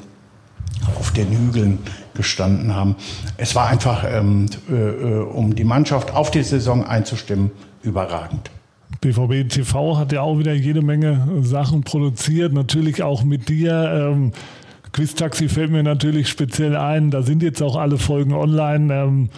auf 0.99 1.11
den 1.11 1.29
Hügeln 1.29 1.79
gestanden 2.13 2.75
haben. 2.75 2.95
Es 3.37 3.55
war 3.55 3.67
einfach, 3.67 4.03
ähm, 4.05 4.47
äh, 4.69 4.73
äh 4.73 5.23
um 5.23 5.55
die 5.55 5.63
Mannschaft 5.63 6.13
auf 6.13 6.29
die 6.29 6.43
Saison 6.43 6.85
einzustimmen, 6.85 7.51
überragend. 7.83 8.51
BVB 9.03 9.49
TV 9.49 9.97
hat 9.97 10.13
ja 10.13 10.21
auch 10.21 10.39
wieder 10.39 10.53
jede 10.53 10.81
Menge 10.81 11.27
Sachen 11.41 11.83
produziert, 11.83 12.53
natürlich 12.53 13.03
auch 13.03 13.25
mit 13.25 13.49
dir. 13.49 14.11
Ähm, 14.11 14.31
Quiz-Taxi 14.93 15.49
fällt 15.49 15.71
mir 15.71 15.83
natürlich 15.83 16.29
speziell 16.29 16.77
ein. 16.77 17.11
Da 17.11 17.21
sind 17.21 17.43
jetzt 17.43 17.61
auch 17.61 17.75
alle 17.75 17.97
Folgen 17.97 18.33
online. 18.33 18.93
Ähm, 18.93 19.29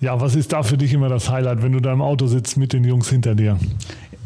ja, 0.00 0.18
was 0.20 0.36
ist 0.36 0.54
da 0.54 0.62
für 0.62 0.78
dich 0.78 0.94
immer 0.94 1.10
das 1.10 1.28
Highlight, 1.28 1.62
wenn 1.62 1.72
du 1.72 1.80
da 1.80 1.92
im 1.92 2.00
Auto 2.00 2.28
sitzt 2.28 2.56
mit 2.56 2.72
den 2.72 2.84
Jungs 2.84 3.10
hinter 3.10 3.34
dir? 3.34 3.58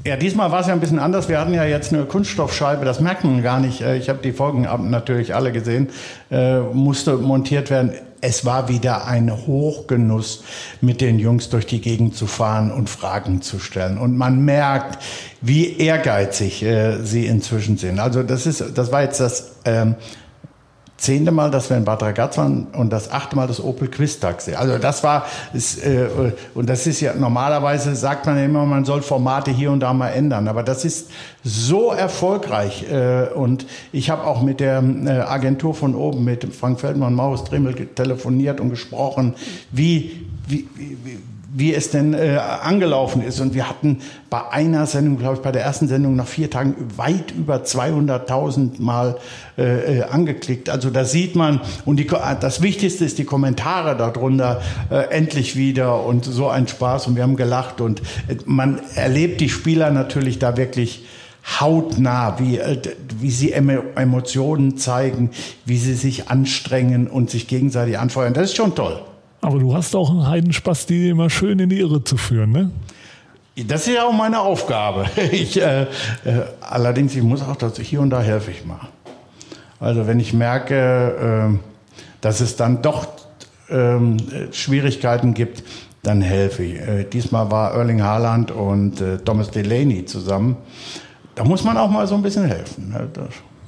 Ja, 0.05 0.17
diesmal 0.17 0.53
war 0.53 0.61
es 0.61 0.69
ja 0.69 0.75
ein 0.75 0.81
bisschen 0.81 1.01
anders. 1.01 1.29
Wir 1.29 1.41
hatten 1.41 1.55
ja 1.55 1.65
jetzt 1.65 1.93
eine 1.93 2.05
Kunststoffscheibe, 2.05 2.85
das 2.85 3.01
merkt 3.01 3.25
man 3.25 3.43
gar 3.43 3.59
nicht. 3.59 3.81
Äh, 3.81 3.97
ich 3.97 4.09
habe 4.09 4.21
die 4.23 4.33
Folgen 4.33 4.63
natürlich 4.91 5.35
alle 5.35 5.51
gesehen, 5.51 5.89
äh, 6.31 6.61
musste 6.61 7.17
montiert 7.17 7.69
werden. 7.71 7.93
Es 8.25 8.45
war 8.45 8.69
wieder 8.69 9.07
ein 9.07 9.31
Hochgenuss, 9.47 10.45
mit 10.81 11.01
den 11.01 11.19
Jungs 11.19 11.49
durch 11.51 11.67
die 11.67 11.81
Gegend 11.81 12.15
zu 12.17 12.29
fahren 12.29 12.71
und 12.71 12.89
Fragen 12.89 13.43
zu 13.43 13.59
stellen. 13.59 13.99
Und 13.99 14.17
man 14.17 14.45
merkt, 14.45 15.03
wie 15.41 15.77
ehrgeizig 15.77 16.63
äh, 16.63 17.03
sie 17.03 17.27
inzwischen 17.27 17.79
sind. 17.79 17.99
Also 17.99 18.23
das 18.23 18.47
ist, 18.47 18.65
das 18.77 18.93
war 18.93 19.03
jetzt 19.03 19.19
das 19.19 19.57
ähm, 19.65 19.97
zehnte 21.03 21.33
Mal, 21.33 21.51
dass 21.51 21.69
wir 21.69 21.77
in 21.77 21.85
Bad 21.85 22.01
Ragaz 22.01 22.39
waren 22.39 22.69
und 22.75 22.91
das 22.91 23.11
achte 23.11 23.35
Mal 23.35 23.49
das 23.49 23.63
Opel 23.63 23.89
Quiz 23.89 24.21
Taxi. 24.21 24.55
Also 24.55 24.79
das 24.79 25.03
war, 25.03 25.27
ist, 25.53 25.85
äh, 25.85 26.07
und 26.55 26.69
das 26.69 26.87
ist 26.87 27.01
ja 27.01 27.13
normalerweise 27.13 27.97
sagt 27.97 28.25
man 28.25 28.39
ja 28.39 28.45
immer, 28.45 28.65
man 28.67 28.85
soll 28.85 29.03
Formate 29.03 29.51
hier 29.51 29.73
und 29.73 29.81
da 29.81 29.93
mal 29.93 30.11
ändern, 30.11 30.47
aber 30.47 30.63
das 30.63 30.85
ist 30.85 31.11
so 31.43 31.91
erfolgreich 31.91 32.87
äh, 32.89 33.27
und 33.35 33.67
ich 33.91 34.11
habe 34.11 34.25
auch 34.25 34.43
mit 34.43 34.61
der 34.61 34.81
äh, 34.81 35.11
Agentur 35.11 35.75
von 35.75 35.97
oben, 35.97 36.23
mit 36.23 36.55
Frank 36.55 36.79
Feldmann, 36.79 37.15
Maurus 37.15 37.43
Dremel 37.45 37.75
telefoniert 37.75 38.61
und 38.61 38.71
gesprochen, 38.71 39.35
wie, 39.73 40.25
wie, 40.47 40.69
wie 40.77 41.19
wie 41.55 41.75
es 41.75 41.91
denn 41.91 42.15
äh, 42.15 42.39
angelaufen 42.39 43.23
ist. 43.23 43.39
Und 43.39 43.53
wir 43.53 43.69
hatten 43.69 43.99
bei 44.31 44.51
einer 44.51 44.87
Sendung, 44.87 45.19
glaube 45.19 45.37
ich, 45.37 45.43
bei 45.43 45.53
der 45.53 45.63
ersten 45.63 45.87
Sendung 45.87 46.17
nach 46.17 46.27
vier 46.27 46.49
Tagen 46.49 46.75
weit 46.97 47.31
über 47.31 47.57
200.000 47.57 48.81
Mal 48.81 49.19
äh, 49.59 49.99
äh, 49.99 50.03
angeklickt. 50.05 50.71
Also 50.71 50.89
da 50.89 51.05
sieht 51.05 51.37
man, 51.37 51.61
und 51.85 51.97
die, 51.99 52.07
das 52.41 52.63
Wichtigste 52.63 53.05
ist 53.05 53.19
die 53.19 53.25
Kommentare 53.25 53.97
darunter, 53.97 54.63
äh, 54.91 55.11
endlich 55.11 55.55
wieder 55.55 56.07
und 56.07 56.25
so 56.25 56.49
ein 56.49 56.67
Spaß 56.69 57.07
und 57.09 57.17
wir 57.17 57.23
haben 57.23 57.37
gelacht 57.37 57.83
und 57.83 58.01
äh, 58.29 58.37
man 58.47 58.81
erlebt 58.95 59.43
die 59.43 59.51
Spieler 59.51 59.91
natürlich 59.91 60.39
da 60.39 60.57
wirklich 60.57 61.05
hautnah, 61.61 62.39
wie, 62.39 62.59
äh, 62.59 62.81
wie 63.21 63.31
sie 63.31 63.53
Emotionen 63.53 64.79
zeigen, 64.79 65.31
wie 65.67 65.77
sie 65.77 65.95
sich 65.95 66.31
anstrengen 66.31 67.09
und 67.09 67.29
sich 67.29 67.47
gegenseitig 67.47 67.99
anfeuern. 67.99 68.33
Das 68.33 68.45
ist 68.45 68.57
schon 68.57 68.75
toll. 68.75 69.03
Aber 69.43 69.59
du 69.59 69.75
hast 69.75 69.95
auch 69.97 70.09
einen 70.09 70.27
Heidenspaß, 70.27 70.87
die 70.87 71.09
immer 71.09 71.29
schön 71.29 71.59
in 71.59 71.69
die 71.69 71.81
Irre 71.81 72.03
zu 72.03 72.17
führen, 72.17 72.53
ne? 72.53 72.71
Das 73.67 73.87
ist 73.87 73.95
ja 73.95 74.05
auch 74.05 74.13
meine 74.13 74.41
Aufgabe. 74.41 75.05
Ich, 75.33 75.61
äh, 75.61 75.83
äh, 75.83 75.87
allerdings, 76.61 77.15
ich 77.15 77.23
muss 77.23 77.43
auch 77.43 77.57
dazu, 77.57 77.83
hier 77.83 78.01
und 78.01 78.11
da 78.11 78.23
helfe 78.23 78.53
ich 78.53 78.65
mal. 78.65 78.89
Also 79.81 80.07
wenn 80.07 80.21
ich 80.21 80.33
merke, 80.33 81.51
äh, 81.53 81.59
dass 82.21 82.41
es 82.41 82.57
dann 82.57 82.83
doch 82.83 83.09
ähm, 83.69 84.17
Schwierigkeiten 84.53 85.35
gibt, 85.35 85.65
dann 86.05 86.23
helfe 86.23 86.63
ich. 86.63 86.75
Äh, 86.77 87.05
diesmal 87.05 87.51
war 87.51 87.75
Erling 87.75 88.01
Haaland 88.01 88.53
und 88.53 89.01
äh, 89.01 89.19
Thomas 89.19 89.51
Delaney 89.51 90.05
zusammen. 90.05 90.57
Da 91.35 91.45
muss 91.45 91.65
man 91.65 91.77
auch 91.77 91.91
mal 91.91 92.07
so 92.07 92.15
ein 92.15 92.23
bisschen 92.23 92.45
helfen. 92.45 92.91
Ne? 92.91 93.09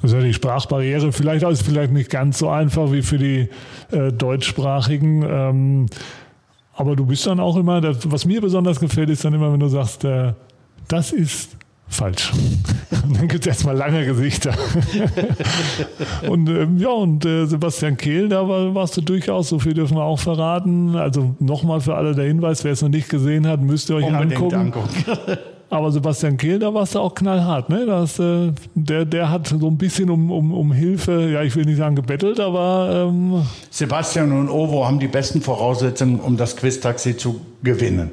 Das 0.04 0.12
das 0.12 0.18
ist 0.18 0.22
ja 0.22 0.26
die 0.26 0.34
Sprachbarriere. 0.34 1.12
Vielleicht 1.12 1.44
ist 1.46 1.62
vielleicht 1.62 1.90
nicht 1.90 2.10
ganz 2.10 2.38
so 2.38 2.50
einfach 2.50 2.92
wie 2.92 3.00
für 3.00 3.16
die 3.16 3.48
äh, 3.90 4.12
deutschsprachigen. 4.12 5.24
Ähm, 5.26 5.86
aber 6.74 6.94
du 6.94 7.06
bist 7.06 7.26
dann 7.26 7.40
auch 7.40 7.56
immer, 7.56 7.80
das, 7.80 8.10
was 8.10 8.26
mir 8.26 8.42
besonders 8.42 8.78
gefällt, 8.80 9.08
ist 9.08 9.24
dann 9.24 9.32
immer, 9.32 9.50
wenn 9.50 9.60
du 9.60 9.68
sagst, 9.68 10.04
äh, 10.04 10.34
das 10.88 11.10
ist 11.10 11.56
Falsch. 11.88 12.32
Und 13.06 13.16
dann 13.16 13.28
gibt 13.28 13.46
es 13.46 13.46
erstmal 13.46 13.76
lange 13.78 14.04
Gesichter. 14.04 14.54
und 16.28 16.50
ähm, 16.50 16.76
ja, 16.76 16.90
und 16.90 17.24
äh, 17.24 17.46
Sebastian 17.46 17.96
Kehl, 17.96 18.28
da 18.28 18.46
war, 18.46 18.74
warst 18.74 18.98
du 18.98 19.00
durchaus, 19.00 19.48
so 19.48 19.58
viel 19.58 19.72
dürfen 19.72 19.96
wir 19.96 20.04
auch 20.04 20.20
verraten. 20.20 20.96
Also 20.96 21.34
nochmal 21.40 21.80
für 21.80 21.94
alle 21.94 22.14
der 22.14 22.26
Hinweis, 22.26 22.62
wer 22.62 22.72
es 22.72 22.82
noch 22.82 22.90
nicht 22.90 23.08
gesehen 23.08 23.46
hat, 23.46 23.62
müsst 23.62 23.88
ihr 23.88 23.96
euch 23.96 24.04
Unbedingt 24.04 24.34
angucken. 24.34 24.54
angucken. 24.54 25.38
Aber 25.74 25.90
Sebastian 25.90 26.36
Kehl, 26.36 26.60
da 26.60 26.72
warst 26.72 26.94
du 26.94 27.00
auch 27.00 27.14
knallhart, 27.14 27.68
ne? 27.68 27.84
Das, 27.84 28.18
äh, 28.20 28.52
der, 28.74 29.04
der 29.04 29.28
hat 29.28 29.48
so 29.48 29.66
ein 29.66 29.76
bisschen 29.76 30.08
um, 30.08 30.30
um, 30.30 30.54
um 30.54 30.72
Hilfe, 30.72 31.30
ja, 31.30 31.42
ich 31.42 31.56
will 31.56 31.64
nicht 31.64 31.78
sagen 31.78 31.96
gebettelt, 31.96 32.38
aber 32.38 33.08
ähm, 33.08 33.44
Sebastian 33.70 34.30
und 34.30 34.48
Ovo 34.48 34.86
haben 34.86 35.00
die 35.00 35.08
besten 35.08 35.42
Voraussetzungen, 35.42 36.20
um 36.20 36.36
das 36.36 36.56
Quiz-Taxi 36.56 37.16
zu 37.16 37.40
gewinnen. 37.64 38.12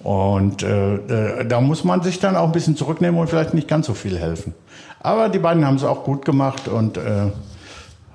Und 0.00 0.62
äh, 0.62 0.96
äh, 0.96 1.46
da 1.46 1.62
muss 1.62 1.82
man 1.82 2.02
sich 2.02 2.20
dann 2.20 2.36
auch 2.36 2.44
ein 2.44 2.52
bisschen 2.52 2.76
zurücknehmen 2.76 3.18
und 3.18 3.30
vielleicht 3.30 3.54
nicht 3.54 3.68
ganz 3.68 3.86
so 3.86 3.94
viel 3.94 4.18
helfen. 4.18 4.54
Aber 5.00 5.30
die 5.30 5.38
beiden 5.38 5.64
haben 5.64 5.76
es 5.76 5.84
auch 5.84 6.04
gut 6.04 6.26
gemacht 6.26 6.68
und 6.68 6.98
äh, 6.98 7.30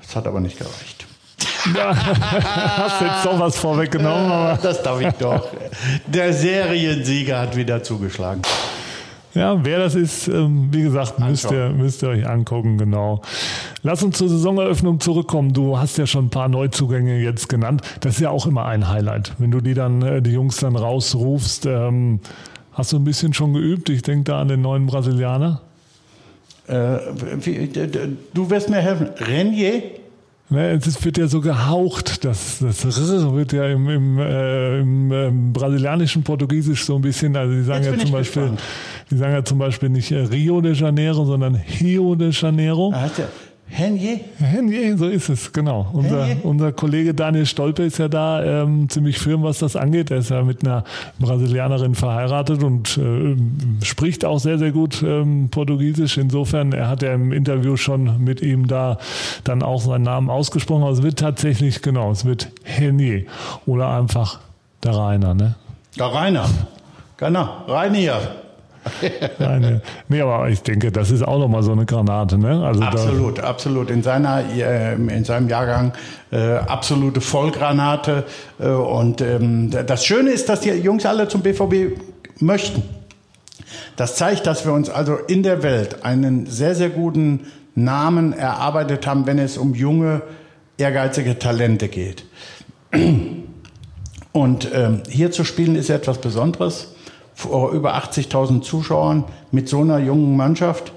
es 0.04 0.16
hat 0.16 0.28
aber 0.28 0.40
nicht 0.40 0.60
gereicht. 0.60 1.08
hast 1.74 3.02
jetzt 3.02 3.26
doch 3.26 3.40
was 3.40 3.58
vorweggenommen. 3.58 4.32
Aber 4.32 4.60
Das 4.62 4.84
darf 4.84 5.02
ich 5.02 5.14
doch. 5.14 5.48
Der 6.06 6.32
Seriensieger 6.32 7.40
hat 7.40 7.56
wieder 7.56 7.82
zugeschlagen. 7.82 8.42
Ja, 9.34 9.66
wer 9.66 9.80
das 9.80 9.96
ist, 9.96 10.28
ähm, 10.28 10.68
wie 10.72 10.84
gesagt, 10.84 11.20
müsst 11.20 11.50
ihr, 11.50 11.70
müsst 11.70 12.04
ihr 12.04 12.10
euch 12.10 12.28
angucken, 12.28 12.78
genau. 12.78 13.22
Lass 13.82 14.04
uns 14.04 14.18
zur 14.18 14.30
Saisoneröffnung 14.30 15.00
zurückkommen. 15.00 15.54
Du 15.54 15.78
hast 15.80 15.98
ja 15.98 16.06
schon 16.06 16.26
ein 16.26 16.30
paar 16.30 16.50
Neuzugänge 16.50 17.20
jetzt 17.20 17.50
genannt. 17.50 17.82
Das 18.02 18.16
ist 18.16 18.22
ja 18.22 18.30
auch 18.30 18.46
immer 18.46 18.66
ein 18.66 18.90
Highlight. 18.90 19.34
Wenn 19.40 19.50
du 19.50 19.60
die 19.60 19.74
dann, 19.74 20.04
äh, 20.04 20.22
die 20.22 20.32
Jungs 20.32 20.58
dann 20.58 20.76
rausrufst, 20.76 21.66
ähm, 21.66 22.20
hast 22.74 22.94
du 22.94 22.98
ein 22.98 23.04
bisschen 23.04 23.34
schon 23.34 23.54
geübt? 23.54 23.90
Ich 23.90 24.04
denke 24.04 24.26
da 24.26 24.40
an 24.40 24.50
den 24.50 24.62
neuen 24.62 24.86
Brasilianer. 24.86 25.62
Äh, 26.68 26.98
wie, 27.42 27.70
du 28.34 28.50
wirst 28.50 28.70
mir 28.70 28.82
helfen. 28.82 29.10
Renier? 29.18 29.82
Ne, 30.54 30.74
es 30.74 31.04
wird 31.04 31.18
ja 31.18 31.26
so 31.26 31.42
gehaucht, 31.42 32.24
das, 32.24 32.60
das 32.60 32.86
R 32.86 33.36
wird 33.36 33.54
ja 33.54 33.68
im, 33.70 33.90
im, 33.90 34.20
äh, 34.20 34.82
im 34.82 35.12
ähm, 35.12 35.52
brasilianischen 35.52 36.22
Portugiesisch 36.22 36.86
so 36.86 36.96
ein 36.96 37.02
bisschen, 37.02 37.36
also 37.36 37.56
die 37.56 37.64
sagen 37.64 37.84
Jetzt 37.84 37.98
ja 37.98 38.02
zum 38.04 38.12
Beispiel, 38.12 38.42
gespannt. 38.44 38.62
die 39.10 39.18
sagen 39.18 39.34
ja 39.34 39.44
zum 39.44 39.58
Beispiel 39.58 39.90
nicht 39.90 40.12
äh, 40.12 40.20
Rio 40.20 40.62
de 40.62 40.74
Janeiro, 40.74 41.26
sondern 41.26 41.60
Rio 41.82 42.14
de 42.14 42.30
Janeiro. 42.30 42.92
Da 42.92 43.02
heißt 43.02 43.18
Renier? 43.72 44.20
Henje, 44.38 44.98
so 44.98 45.08
ist 45.08 45.30
es, 45.30 45.52
genau. 45.52 45.88
Unser, 45.94 46.26
Henje. 46.26 46.44
unser 46.44 46.72
Kollege 46.72 47.14
Daniel 47.14 47.46
Stolpe 47.46 47.84
ist 47.84 47.98
ja 47.98 48.08
da 48.08 48.44
ähm, 48.44 48.88
ziemlich 48.90 49.18
firm, 49.18 49.44
was 49.44 49.60
das 49.60 49.76
angeht. 49.76 50.12
Er 50.12 50.18
ist 50.18 50.30
ja 50.30 50.44
mit 50.44 50.64
einer 50.64 50.84
Brasilianerin 51.20 51.96
verheiratet 51.96 52.64
und 52.64 52.98
äh, 52.98 53.36
spricht 53.84 54.26
auch 54.26 54.40
sehr, 54.40 54.60
sehr 54.60 54.72
gut 54.72 55.04
ähm, 55.04 55.50
Portugiesisch. 55.50 56.18
Insofern, 56.18 56.72
er 56.72 56.88
hat 56.88 57.02
ja 57.02 57.14
im 57.14 57.32
Interview 57.32 57.76
schon 57.76 58.24
mit 58.24 58.42
ihm 58.42 58.68
da 58.68 59.00
dann 59.44 59.64
auch 59.64 59.82
seinen 59.82 60.04
Namen 60.04 60.30
ausgesprochen. 60.30 60.84
Aber 60.84 60.92
es 60.92 61.02
wird 61.02 61.18
tatsächlich, 61.18 61.82
genau, 61.82 62.12
es 62.12 62.26
wird 62.26 62.52
Henje 62.64 63.26
oder 63.66 63.90
einfach 63.90 64.40
der 64.84 64.96
Rainer, 64.96 65.34
ne? 65.34 65.56
Ja, 65.96 66.08
Rainer. 66.08 66.48
Genau, 67.18 67.64
Rainier. 67.68 68.43
Eine, 69.40 69.82
nee, 70.10 70.22
aber 70.22 70.50
ich 70.50 70.62
denke, 70.62 70.92
das 70.92 71.12
ist 71.12 71.22
auch 71.22 71.40
nochmal 71.40 71.64
so 71.64 71.72
eine 71.72 71.86
Granate, 71.86 72.38
ne? 72.38 72.66
Also 72.66 72.82
Absolut, 72.82 73.40
absolut. 73.40 73.90
In, 73.90 74.04
seiner, 74.04 74.44
äh, 74.56 74.94
in 74.96 75.24
seinem 75.24 75.50
Jahrgang 75.50 75.94
äh, 76.32 76.56
absolute 76.56 77.22
Vollgranate. 77.22 78.26
Äh, 78.60 78.68
und 78.68 79.22
ähm, 79.22 79.72
das 79.72 80.06
Schöne 80.06 80.32
ist, 80.32 80.50
dass 80.50 80.62
die 80.62 80.70
Jungs 80.70 81.06
alle 81.06 81.28
zum 81.28 81.42
BVB 81.42 81.98
möchten. 82.40 82.84
Das 83.96 84.16
zeigt, 84.16 84.48
dass 84.48 84.66
wir 84.66 84.74
uns 84.74 84.90
also 84.90 85.16
in 85.16 85.44
der 85.44 85.64
Welt 85.64 86.04
einen 86.04 86.46
sehr, 86.48 86.76
sehr 86.76 86.90
guten 86.90 87.48
Namen 87.76 88.34
erarbeitet 88.34 89.08
haben, 89.08 89.26
wenn 89.26 89.40
es 89.40 89.58
um 89.58 89.74
junge, 89.74 90.22
ehrgeizige 90.78 91.40
Talente 91.40 91.88
geht. 91.88 92.26
Und 94.32 94.68
ähm, 94.74 95.04
hier 95.08 95.32
zu 95.32 95.44
spielen 95.44 95.76
ist 95.76 95.90
etwas 95.90 96.20
Besonderes. 96.20 96.93
Vor 97.36 97.72
über 97.72 97.96
80.000 97.96 98.62
Zuschauern 98.62 99.24
mit 99.52 99.68
so 99.70 99.82
einer 99.82 100.00
jungen 100.00 100.38
Mannschaft. 100.38 100.92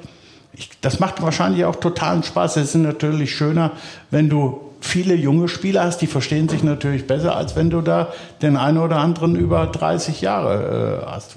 Ich, 0.53 0.71
das 0.81 1.01
macht 1.01 1.23
wahrscheinlich 1.23 1.65
auch 1.65 1.77
totalen 1.77 2.23
Spaß. 2.23 2.57
Es 2.57 2.75
ist 2.75 2.77
natürlich 2.77 3.35
schöner, 3.35 3.73
wenn 4.11 4.29
du 4.29 4.61
viele 4.81 5.15
junge 5.15 5.49
Spieler 5.49 5.85
hast, 5.85 5.99
die 5.99 6.07
verstehen 6.07 6.49
sich 6.49 6.63
natürlich 6.63 7.07
besser, 7.07 7.37
als 7.37 7.57
wenn 7.57 7.71
du 7.71 7.81
da 7.81 8.09
den 8.43 8.57
einen 8.57 8.79
oder 8.79 8.99
anderen 8.99 9.37
über 9.37 9.67
30 9.67 10.21
Jahre 10.21 11.03
äh, 11.05 11.11
hast. 11.11 11.37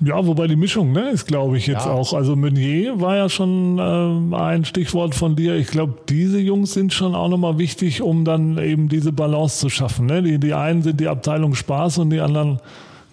Ja, 0.00 0.26
wobei 0.26 0.48
die 0.48 0.56
Mischung, 0.56 0.92
ne, 0.92 1.10
ist 1.10 1.26
glaube 1.26 1.56
ich 1.56 1.66
jetzt 1.66 1.86
Ja. 1.86 1.92
auch. 1.92 2.12
Also 2.12 2.36
Meunier 2.36 3.00
war 3.00 3.16
ja 3.16 3.28
schon 3.28 3.78
ähm, 3.80 4.34
ein 4.34 4.64
Stichwort 4.64 5.14
von 5.14 5.36
dir. 5.36 5.54
Ich 5.54 5.68
glaube, 5.68 5.94
diese 6.08 6.38
Jungs 6.38 6.72
sind 6.74 6.92
schon 6.92 7.14
auch 7.14 7.28
nochmal 7.28 7.58
wichtig, 7.58 8.02
um 8.02 8.24
dann 8.24 8.58
eben 8.58 8.88
diese 8.88 9.12
Balance 9.12 9.58
zu 9.60 9.70
schaffen. 9.70 10.06
Ne? 10.06 10.22
Die, 10.22 10.38
die 10.38 10.52
einen 10.52 10.82
sind 10.82 11.00
die 11.00 11.08
Abteilung 11.08 11.54
Spaß 11.54 11.98
und 11.98 12.10
die 12.10 12.20
anderen 12.20 12.58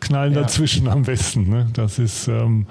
knallen 0.01 0.33
Ja. 0.33 0.41
dazwischen 0.41 0.87
am 0.89 1.03
besten. 1.03 1.49
Ne? 1.49 1.67
Das 1.73 1.99
ist, 1.99 2.27
ähm, 2.27 2.65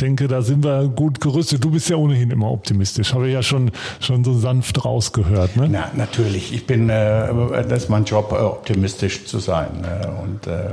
denke, 0.00 0.26
da 0.28 0.42
sind 0.42 0.64
wir 0.64 0.88
gut 0.88 1.20
gerüstet. 1.20 1.62
Du 1.64 1.70
bist 1.70 1.88
ja 1.88 1.96
ohnehin 1.96 2.30
immer 2.30 2.50
optimistisch. 2.50 3.14
Habe 3.14 3.28
ich 3.28 3.34
ja 3.34 3.42
schon, 3.42 3.70
schon 4.00 4.24
so 4.24 4.34
sanft 4.38 4.84
rausgehört. 4.84 5.56
Ne? 5.56 5.68
Na, 5.70 5.90
natürlich. 5.94 6.52
Ich 6.52 6.66
bin, 6.66 6.88
äh, 6.90 7.28
das 7.68 7.84
ist 7.84 7.88
mein 7.90 8.04
Job, 8.04 8.32
äh, 8.32 8.42
optimistisch 8.42 9.24
zu 9.24 9.38
sein. 9.38 9.68
Äh, 9.84 10.06
und 10.22 10.46
äh, 10.46 10.70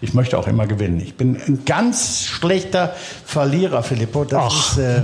ich 0.00 0.14
möchte 0.14 0.38
auch 0.38 0.46
immer 0.46 0.66
gewinnen. 0.66 1.00
Ich 1.00 1.16
bin 1.16 1.36
ein 1.36 1.64
ganz 1.66 2.24
schlechter 2.26 2.94
Verlierer, 3.24 3.82
Filippo. 3.82 4.24
Das 4.24 4.42
Ach. 4.42 4.72
ist 4.72 4.78
äh, 4.78 5.02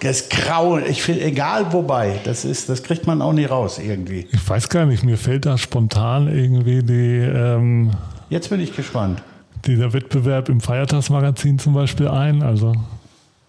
das 0.00 0.22
ist 0.22 0.30
grau. 0.30 0.78
Ich 0.78 1.00
finde, 1.00 1.22
egal 1.22 1.72
wobei, 1.72 2.18
das 2.24 2.44
ist, 2.44 2.68
das 2.68 2.82
kriegt 2.82 3.06
man 3.06 3.22
auch 3.22 3.32
nie 3.32 3.44
raus 3.44 3.78
irgendwie. 3.78 4.26
Ich 4.32 4.48
weiß 4.48 4.68
gar 4.68 4.84
nicht, 4.84 5.04
mir 5.04 5.16
fällt 5.16 5.46
da 5.46 5.56
spontan 5.56 6.26
irgendwie 6.26 6.82
die, 6.82 7.18
ähm, 7.20 7.92
Jetzt 8.32 8.48
bin 8.48 8.60
ich 8.60 8.74
gespannt. 8.74 9.22
dieser 9.66 9.92
Wettbewerb 9.92 10.48
im 10.48 10.60
Feiertagsmagazin 10.62 11.58
zum 11.58 11.74
Beispiel 11.74 12.08
ein. 12.08 12.42
Also 12.42 12.72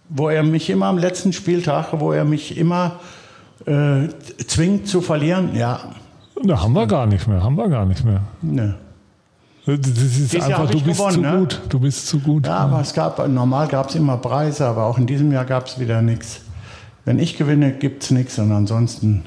Wo 0.10 0.28
er 0.28 0.43
mich 0.43 0.69
immer 0.69 0.88
am 0.88 0.98
letzten 0.98 1.32
Spieltag, 1.32 1.88
wo 1.93 2.12
er 2.12 2.26
mich 2.26 2.58
immer 2.58 3.00
äh, 3.65 4.10
zwingt 4.46 4.88
zu 4.89 5.00
verlieren, 5.02 5.56
ja, 5.56 5.80
Da 6.43 6.62
haben 6.62 6.74
wir 6.74 6.86
gar 6.86 7.06
nicht 7.06 7.28
mehr, 7.30 7.41
haben 7.41 7.56
wir 7.56 7.69
gar 7.69 7.86
nicht 7.86 8.04
mehr. 8.04 8.22
ne. 8.41 8.76
Das 9.65 9.78
ist 9.78 10.34
Dieses 10.34 10.41
einfach, 10.41 10.69
du 10.69 10.82
bist 10.82 10.98
gewonnen, 10.98 11.13
zu 11.13 11.22
ne? 11.22 11.38
gut. 11.39 11.62
Du 11.69 11.80
bist 11.80 12.08
zu 12.08 12.19
gut. 12.19 12.46
Ja, 12.46 12.58
aber 12.58 12.82
es 12.82 12.93
gab, 12.93 13.26
normal 13.30 13.69
gab 13.69 13.88
es 13.88 13.96
immer 13.96 14.17
Preise, 14.17 14.65
aber 14.65 14.84
auch 14.84 14.98
in 14.98 15.08
diesem 15.08 15.32
Jahr 15.32 15.46
gab 15.46 15.67
es 15.67 15.80
wieder 15.80 16.02
nichts. 16.02 16.41
Wenn 17.06 17.17
ich 17.17 17.38
gewinne, 17.38 17.72
gibt 17.72 18.04
es 18.04 18.12
nichts 18.12 18.38
und 18.39 18.52
ansonsten 18.52 19.24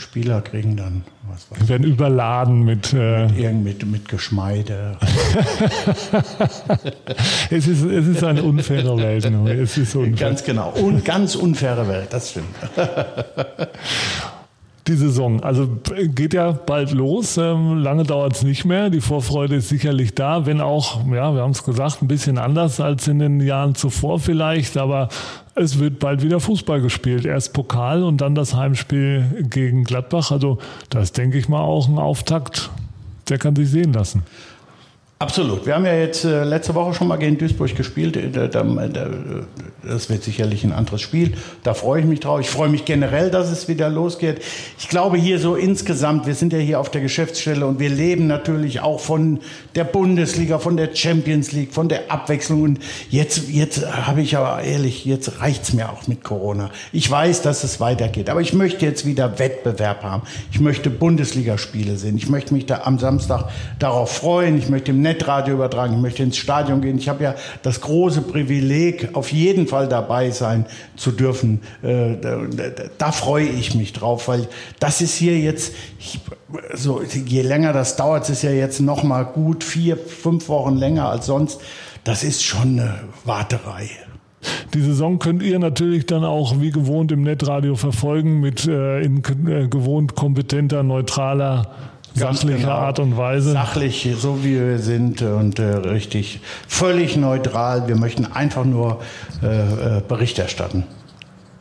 Spieler 0.00 0.40
kriegen 0.40 0.76
dann 0.76 1.04
was 1.28 1.46
Wir 1.60 1.68
werden 1.68 1.86
überladen 1.86 2.64
mit. 2.64 2.92
Äh, 2.92 3.26
irgend 3.40 3.62
mit, 3.64 3.86
mit 3.86 4.08
Geschmeide. 4.08 4.96
es, 7.50 7.68
ist, 7.68 7.84
es 7.84 8.06
ist 8.06 8.24
eine 8.24 8.42
unfaire 8.42 8.96
Welt. 8.96 9.24
Es 9.24 9.76
ist 9.76 9.94
unfair. 9.94 10.28
Ganz 10.28 10.42
genau. 10.42 10.70
Und 10.70 11.04
ganz 11.04 11.34
unfaire 11.36 11.86
Welt, 11.86 12.08
das 12.10 12.30
stimmt. 12.30 12.48
Die 14.86 14.94
Saison, 14.96 15.40
also 15.44 15.68
geht 16.16 16.34
ja 16.34 16.50
bald 16.52 16.90
los. 16.92 17.36
Ähm, 17.36 17.78
lange 17.78 18.02
dauert 18.02 18.34
es 18.34 18.42
nicht 18.42 18.64
mehr. 18.64 18.90
Die 18.90 19.02
Vorfreude 19.02 19.56
ist 19.56 19.68
sicherlich 19.68 20.14
da, 20.14 20.46
wenn 20.46 20.60
auch, 20.60 21.04
ja, 21.04 21.34
wir 21.34 21.42
haben 21.42 21.50
es 21.50 21.62
gesagt, 21.62 22.02
ein 22.02 22.08
bisschen 22.08 22.38
anders 22.38 22.80
als 22.80 23.06
in 23.06 23.18
den 23.18 23.40
Jahren 23.40 23.74
zuvor 23.74 24.18
vielleicht. 24.18 24.78
Aber 24.78 25.08
es 25.54 25.78
wird 25.78 25.98
bald 25.98 26.22
wieder 26.22 26.40
Fußball 26.40 26.80
gespielt. 26.80 27.24
Erst 27.24 27.52
Pokal 27.52 28.02
und 28.02 28.20
dann 28.20 28.34
das 28.34 28.54
Heimspiel 28.54 29.46
gegen 29.48 29.84
Gladbach. 29.84 30.30
Also 30.30 30.58
das 30.88 31.12
denke 31.12 31.38
ich 31.38 31.48
mal 31.48 31.60
auch 31.60 31.88
ein 31.88 31.98
Auftakt. 31.98 32.70
Der 33.28 33.38
kann 33.38 33.54
sich 33.56 33.70
sehen 33.70 33.92
lassen. 33.92 34.22
Absolut. 35.22 35.66
Wir 35.66 35.74
haben 35.74 35.84
ja 35.84 35.92
jetzt 35.94 36.24
äh, 36.24 36.44
letzte 36.44 36.74
Woche 36.74 36.94
schon 36.94 37.06
mal 37.08 37.16
gegen 37.18 37.36
Duisburg 37.36 37.74
gespielt. 37.76 38.16
Äh, 38.16 38.30
da- 38.48 38.64
Das 39.86 40.08
wird 40.08 40.22
sicherlich 40.22 40.64
ein 40.64 40.72
anderes 40.72 41.02
Spiel. 41.02 41.34
Da 41.62 41.74
freue 41.74 42.00
ich 42.00 42.06
mich 42.06 42.20
drauf. 42.20 42.40
Ich 42.40 42.48
freue 42.48 42.70
mich 42.70 42.86
generell, 42.86 43.30
dass 43.30 43.50
es 43.50 43.66
wieder 43.68 43.90
losgeht. 43.90 44.40
Ich 44.78 44.88
glaube 44.88 45.18
hier 45.18 45.38
so 45.38 45.56
insgesamt, 45.56 46.26
wir 46.26 46.34
sind 46.34 46.52
ja 46.54 46.58
hier 46.58 46.80
auf 46.80 46.90
der 46.90 47.00
Geschäftsstelle 47.02 47.66
und 47.66 47.78
wir 47.80 47.90
leben 47.90 48.26
natürlich 48.28 48.80
auch 48.80 48.98
von 49.00 49.40
der 49.74 49.84
Bundesliga, 49.84 50.58
von 50.58 50.76
der 50.78 50.94
Champions 50.94 51.52
League, 51.52 51.74
von 51.74 51.88
der 51.90 52.10
Abwechslung. 52.10 52.62
Und 52.62 52.78
jetzt, 53.10 53.48
jetzt 53.50 53.86
habe 54.06 54.22
ich 54.22 54.36
aber 54.38 54.62
ehrlich, 54.62 55.04
jetzt 55.04 55.40
reicht's 55.40 55.74
mir 55.74 55.90
auch 55.90 56.06
mit 56.08 56.24
Corona. 56.24 56.70
Ich 56.92 57.10
weiß, 57.10 57.42
dass 57.42 57.62
es 57.62 57.78
weitergeht, 57.78 58.30
aber 58.30 58.40
ich 58.40 58.54
möchte 58.54 58.86
jetzt 58.86 59.04
wieder 59.04 59.38
Wettbewerb 59.38 60.02
haben. 60.02 60.22
Ich 60.52 60.60
möchte 60.60 60.88
Bundesligaspiele 60.88 61.96
sehen. 61.98 62.16
Ich 62.16 62.28
möchte 62.30 62.54
mich 62.54 62.64
da 62.66 62.82
am 62.84 62.98
Samstag 62.98 63.50
darauf 63.78 64.10
freuen. 64.14 64.56
Ich 64.58 64.68
möchte 64.70 64.92
im 64.92 65.00
Netradio 65.10 65.54
übertragen. 65.54 65.94
Ich 65.94 66.00
möchte 66.00 66.22
ins 66.22 66.36
Stadion 66.36 66.80
gehen. 66.80 66.98
Ich 66.98 67.08
habe 67.08 67.24
ja 67.24 67.34
das 67.62 67.80
große 67.80 68.22
Privileg, 68.22 69.10
auf 69.14 69.32
jeden 69.32 69.66
Fall 69.66 69.88
dabei 69.88 70.30
sein 70.30 70.66
zu 70.96 71.10
dürfen. 71.10 71.60
Äh, 71.82 72.16
Da, 72.20 72.36
da, 72.46 72.84
da 72.98 73.12
freue 73.12 73.48
ich 73.60 73.74
mich 73.74 73.92
drauf, 73.92 74.28
weil 74.28 74.48
das 74.78 75.00
ist 75.00 75.14
hier 75.16 75.38
jetzt, 75.38 75.74
ich, 75.98 76.20
so, 76.74 77.02
je 77.02 77.42
länger 77.42 77.72
das 77.72 77.96
dauert, 77.96 78.24
es 78.24 78.30
ist 78.30 78.42
ja 78.42 78.50
jetzt 78.50 78.80
noch 78.80 79.02
mal 79.02 79.24
gut 79.24 79.64
vier, 79.64 79.96
fünf 79.96 80.48
Wochen 80.48 80.76
länger 80.76 81.08
als 81.08 81.26
sonst. 81.26 81.60
das 82.04 82.24
ist 82.24 82.42
schon 82.42 82.80
eine 82.80 83.00
Warterei. 83.24 83.90
Die 84.72 84.80
Saison 84.80 85.18
könnt 85.18 85.42
ihr 85.42 85.58
natürlich 85.58 86.06
dann 86.06 86.24
auch 86.24 86.60
wie 86.60 86.70
gewohnt 86.70 87.12
im 87.12 87.22
Netradio 87.22 87.74
verfolgen 87.74 88.40
mit 88.40 88.66
äh, 88.66 89.00
in 89.00 89.18
äh, 89.46 89.68
gewohnt 89.68 90.14
kompetenter, 90.14 90.82
neutraler, 90.82 91.70
sachlicher 92.14 92.58
genau. 92.58 92.72
Art 92.72 92.98
und 92.98 93.16
Weise. 93.16 93.52
Sachlich, 93.52 94.08
so 94.18 94.42
wie 94.44 94.58
wir 94.58 94.78
sind 94.78 95.22
und 95.22 95.58
äh, 95.58 95.64
richtig 95.64 96.40
völlig 96.68 97.16
neutral. 97.16 97.88
Wir 97.88 97.96
möchten 97.96 98.26
einfach 98.26 98.64
nur 98.64 99.00
äh, 99.42 99.98
äh, 99.98 100.02
Bericht 100.06 100.38
erstatten. 100.38 100.84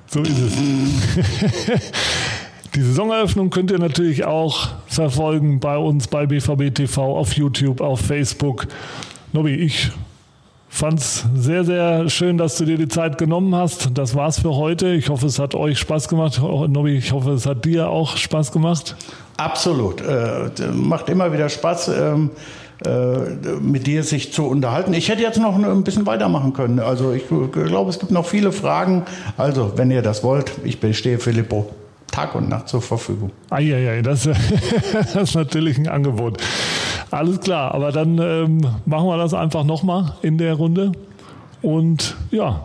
So 0.07 0.21
ist 0.21 0.39
es. 0.39 0.53
Die 2.75 2.81
Saisoneröffnung 2.81 3.49
könnt 3.49 3.71
ihr 3.71 3.79
natürlich 3.79 4.25
auch 4.25 4.69
verfolgen 4.87 5.59
bei 5.59 5.77
uns 5.77 6.07
bei 6.07 6.27
BVB 6.27 6.73
TV 6.73 7.17
auf 7.17 7.33
YouTube, 7.33 7.81
auf 7.81 7.99
Facebook. 7.99 8.67
Nobby, 9.33 9.55
ich 9.55 9.91
fand 10.69 10.99
es 10.99 11.25
sehr, 11.35 11.63
sehr 11.63 12.09
schön, 12.09 12.37
dass 12.37 12.57
du 12.57 12.65
dir 12.65 12.77
die 12.77 12.87
Zeit 12.87 13.17
genommen 13.17 13.55
hast. 13.55 13.97
Das 13.97 14.13
war's 14.13 14.39
für 14.39 14.55
heute. 14.55 14.93
Ich 14.93 15.09
hoffe, 15.09 15.25
es 15.25 15.39
hat 15.39 15.55
euch 15.55 15.79
Spaß 15.79 16.07
gemacht. 16.07 16.39
Nobby, 16.39 16.95
ich 16.95 17.11
hoffe, 17.11 17.31
es 17.31 17.47
hat 17.47 17.65
dir 17.65 17.89
auch 17.89 18.17
Spaß 18.17 18.51
gemacht. 18.51 18.95
Absolut. 19.39 20.01
Äh, 20.01 20.49
macht 20.73 21.09
immer 21.09 21.31
wieder 21.33 21.49
Spaß. 21.49 21.89
Ähm 21.89 22.31
äh, 22.85 23.59
mit 23.59 23.87
dir 23.87 24.03
sich 24.03 24.31
zu 24.31 24.45
unterhalten. 24.45 24.93
Ich 24.93 25.09
hätte 25.09 25.21
jetzt 25.21 25.37
noch 25.37 25.53
ein 25.53 25.83
bisschen 25.83 26.05
weitermachen 26.05 26.53
können. 26.53 26.79
Also 26.79 27.11
ich 27.11 27.23
glaube, 27.27 27.89
es 27.89 27.99
gibt 27.99 28.09
noch 28.09 28.25
viele 28.25 28.53
Fragen. 28.53 29.03
Also, 29.35 29.73
wenn 29.75 29.91
ihr 29.91 30.01
das 30.01 30.23
wollt, 30.23 30.53
ich 30.63 30.79
bestehe 30.79 31.19
Filippo 31.19 31.69
Tag 32.09 32.35
und 32.35 32.47
Nacht 32.47 32.69
zur 32.69 32.81
Verfügung. 32.81 33.31
Eieiei, 33.49 34.01
das, 34.01 34.23
das 34.93 35.15
ist 35.15 35.35
natürlich 35.35 35.77
ein 35.77 35.89
Angebot. 35.89 36.37
Alles 37.11 37.41
klar, 37.41 37.73
aber 37.73 37.91
dann 37.91 38.17
ähm, 38.17 38.61
machen 38.85 39.07
wir 39.07 39.17
das 39.17 39.33
einfach 39.33 39.65
nochmal 39.65 40.13
in 40.21 40.37
der 40.37 40.53
Runde. 40.53 40.93
Und 41.61 42.15
ja, 42.31 42.63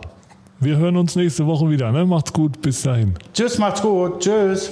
wir 0.61 0.77
hören 0.77 0.95
uns 0.95 1.17
nächste 1.17 1.45
Woche 1.45 1.69
wieder. 1.69 1.91
Ne? 1.91 2.05
Macht's 2.05 2.31
gut, 2.31 2.61
bis 2.61 2.83
dahin. 2.83 3.15
Tschüss, 3.33 3.57
macht's 3.57 3.81
gut. 3.81 4.21
Tschüss. 4.21 4.71